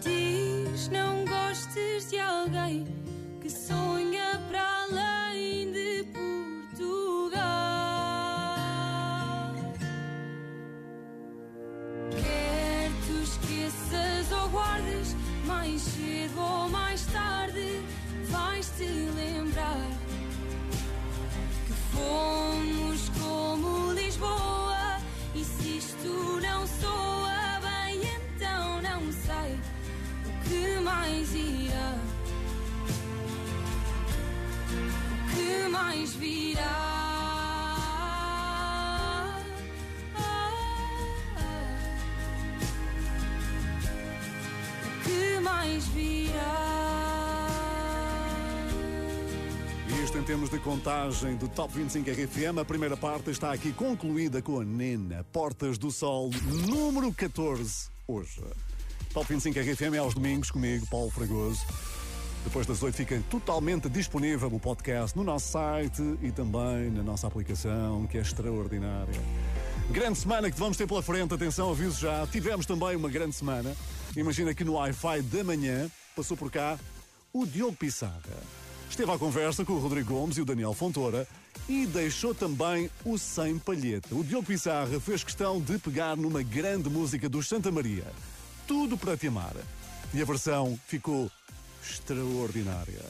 Diz 0.00 0.88
não 0.90 1.24
gostes 1.24 2.10
de 2.10 2.20
alguém 2.20 2.97
isto 50.08 50.16
em 50.16 50.22
termos 50.22 50.48
de 50.48 50.58
contagem 50.58 51.36
do 51.36 51.46
Top 51.48 51.72
25 51.74 52.10
RFM, 52.10 52.58
a 52.58 52.64
primeira 52.64 52.96
parte 52.96 53.30
está 53.30 53.52
aqui 53.52 53.74
concluída 53.74 54.40
com 54.40 54.58
a 54.58 54.64
Nena, 54.64 55.22
Portas 55.32 55.76
do 55.76 55.90
Sol, 55.90 56.30
número 56.66 57.12
14, 57.12 57.90
hoje. 58.06 58.42
Top 59.12 59.26
25 59.28 59.58
RFM 59.60 59.94
é 59.94 59.98
aos 59.98 60.14
domingos 60.14 60.50
comigo, 60.50 60.86
Paulo 60.86 61.10
Fragoso. 61.10 61.60
Depois 62.42 62.66
das 62.66 62.82
8 62.82 62.96
fica 62.96 63.22
totalmente 63.28 63.90
disponível 63.90 64.48
o 64.48 64.58
podcast 64.58 65.14
no 65.14 65.22
nosso 65.22 65.52
site 65.52 66.02
e 66.22 66.32
também 66.32 66.90
na 66.90 67.02
nossa 67.02 67.26
aplicação, 67.26 68.06
que 68.06 68.16
é 68.16 68.22
extraordinária. 68.22 69.20
Grande 69.90 70.18
semana 70.18 70.50
que 70.50 70.58
vamos 70.58 70.78
ter 70.78 70.86
pela 70.86 71.02
frente, 71.02 71.34
atenção, 71.34 71.70
aviso 71.70 72.00
já. 72.00 72.26
Tivemos 72.26 72.64
também 72.64 72.96
uma 72.96 73.10
grande 73.10 73.34
semana. 73.34 73.76
Imagina 74.16 74.54
que 74.54 74.64
no 74.64 74.74
Wi-Fi 74.74 75.22
da 75.22 75.44
manhã 75.44 75.90
passou 76.14 76.36
por 76.36 76.50
cá 76.50 76.78
o 77.32 77.46
Diogo 77.46 77.76
Pissarra. 77.76 78.36
Esteve 78.88 79.12
à 79.12 79.18
conversa 79.18 79.64
com 79.64 79.74
o 79.74 79.78
Rodrigo 79.78 80.14
Gomes 80.14 80.38
e 80.38 80.40
o 80.40 80.44
Daniel 80.44 80.72
Fontoura 80.72 81.26
e 81.68 81.86
deixou 81.86 82.34
também 82.34 82.90
o 83.04 83.18
Sem 83.18 83.58
Palheta. 83.58 84.14
O 84.14 84.24
Diogo 84.24 84.46
Pissarra 84.46 84.98
fez 84.98 85.22
questão 85.22 85.60
de 85.60 85.78
pegar 85.78 86.16
numa 86.16 86.42
grande 86.42 86.88
música 86.88 87.28
dos 87.28 87.46
Santa 87.46 87.70
Maria, 87.70 88.06
Tudo 88.66 88.96
para 88.96 89.16
Te 89.16 89.28
Amar. 89.28 89.54
E 90.14 90.22
a 90.22 90.24
versão 90.24 90.78
ficou 90.86 91.30
extraordinária. 91.82 93.04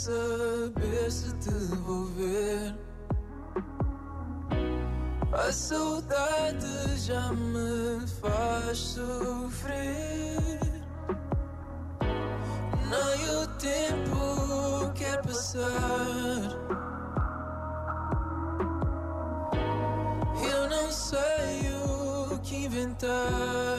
Saber 0.00 1.10
se 1.10 1.30
te 1.36 1.50
vou 1.84 2.06
ver. 2.16 2.74
A 5.32 5.52
saudade 5.52 6.96
já 6.96 7.32
me 7.32 8.06
faz 8.20 8.78
sofrer. 8.78 10.60
Nem 12.90 13.36
o 13.42 13.46
tempo 13.58 14.92
quer 14.94 15.20
passar. 15.22 15.60
Eu 20.52 20.70
não 20.70 20.90
sei 20.90 21.74
o 21.84 22.38
que 22.38 22.64
inventar 22.64 23.69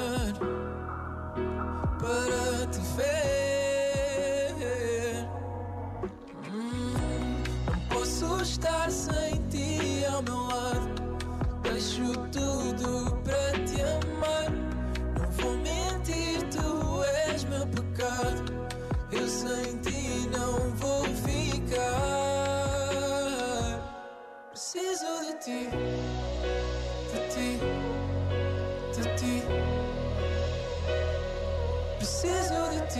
Eu 32.93 32.99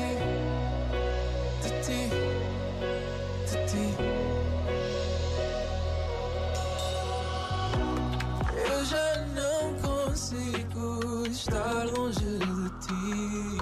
já 8.86 9.26
não 9.36 9.74
consigo 9.82 11.28
estar 11.28 11.86
longe 11.98 12.40
de 12.40 12.70
ti. 12.80 13.58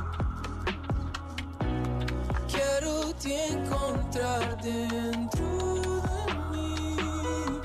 Quero 2.47 3.11
te 3.15 3.33
encontrar 3.33 4.55
dentro 4.57 5.49
de 6.29 6.35
mim. 6.51 7.61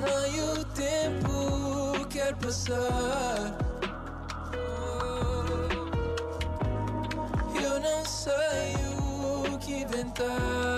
Nem 0.00 0.32
o 0.48 0.64
tempo 0.64 2.06
quer 2.08 2.34
passar. 2.36 3.41
Que 10.14 10.71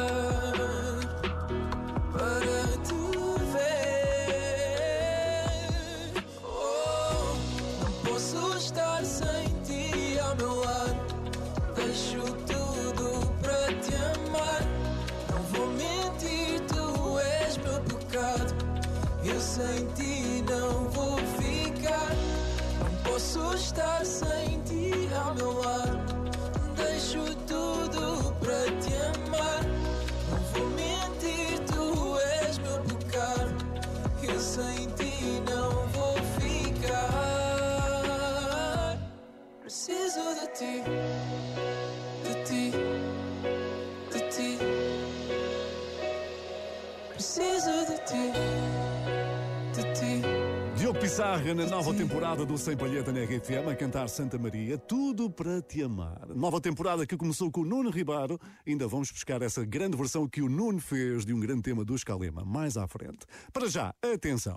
Pissarra 51.35 51.55
na 51.55 51.67
nova 51.67 51.93
temporada 51.93 52.47
do 52.47 52.57
Sem 52.57 52.77
Palheta 52.77 53.11
na 53.11 53.25
RFM 53.25 53.69
a 53.69 53.75
cantar 53.75 54.09
Santa 54.09 54.39
Maria, 54.39 54.79
tudo 54.79 55.29
para 55.29 55.61
te 55.61 55.83
amar. 55.83 56.29
Nova 56.29 56.61
temporada 56.61 57.05
que 57.05 57.17
começou 57.17 57.51
com 57.51 57.63
o 57.63 57.65
Nuno 57.65 57.91
Ribeiro. 57.91 58.39
Ainda 58.65 58.87
vamos 58.87 59.11
buscar 59.11 59.43
essa 59.43 59.65
grande 59.65 59.97
versão 59.97 60.29
que 60.29 60.41
o 60.41 60.49
Nuno 60.49 60.81
fez 60.81 61.27
de 61.27 61.35
um 61.35 61.41
grande 61.41 61.63
tema 61.63 61.85
do 61.85 61.97
Escalema 61.97 62.45
mais 62.45 62.77
à 62.77 62.87
frente. 62.87 63.27
Para 63.53 63.69
já, 63.69 63.93
atenção. 64.01 64.55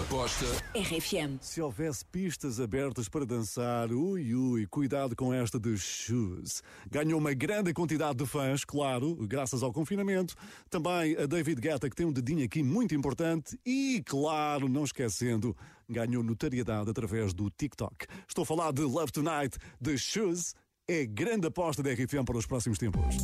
Aposta 0.00 0.46
RFM. 0.76 1.38
Se 1.40 1.60
houvesse 1.60 2.04
pistas 2.04 2.60
abertas 2.60 3.08
para 3.08 3.26
dançar, 3.26 3.90
ui 3.90 4.32
ui, 4.32 4.66
cuidado 4.66 5.16
com 5.16 5.34
esta 5.34 5.58
de 5.58 5.76
Shoes. 5.76 6.62
Ganhou 6.88 7.18
uma 7.18 7.34
grande 7.34 7.74
quantidade 7.74 8.18
de 8.18 8.26
fãs, 8.26 8.64
claro, 8.64 9.16
graças 9.26 9.60
ao 9.60 9.72
confinamento. 9.72 10.36
Também 10.70 11.16
a 11.16 11.26
David 11.26 11.60
Guetta, 11.60 11.90
que 11.90 11.96
tem 11.96 12.06
um 12.06 12.12
dedinho 12.12 12.44
aqui 12.44 12.62
muito 12.62 12.94
importante. 12.94 13.58
E, 13.66 14.02
claro, 14.06 14.68
não 14.68 14.84
esquecendo, 14.84 15.56
ganhou 15.88 16.22
notariedade 16.22 16.90
através 16.90 17.32
do 17.32 17.50
TikTok. 17.50 18.06
Estou 18.28 18.42
a 18.42 18.46
falar 18.46 18.72
de 18.72 18.82
Love 18.82 19.12
Tonight, 19.12 19.58
de 19.80 19.96
Shoes. 19.96 20.54
É 20.88 21.04
grande 21.04 21.46
aposta 21.48 21.82
da 21.82 21.90
RFM 21.92 22.24
para 22.24 22.38
os 22.38 22.46
próximos 22.46 22.78
tempos. 22.78 23.16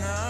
Like 0.00 0.27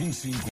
25 0.00 0.40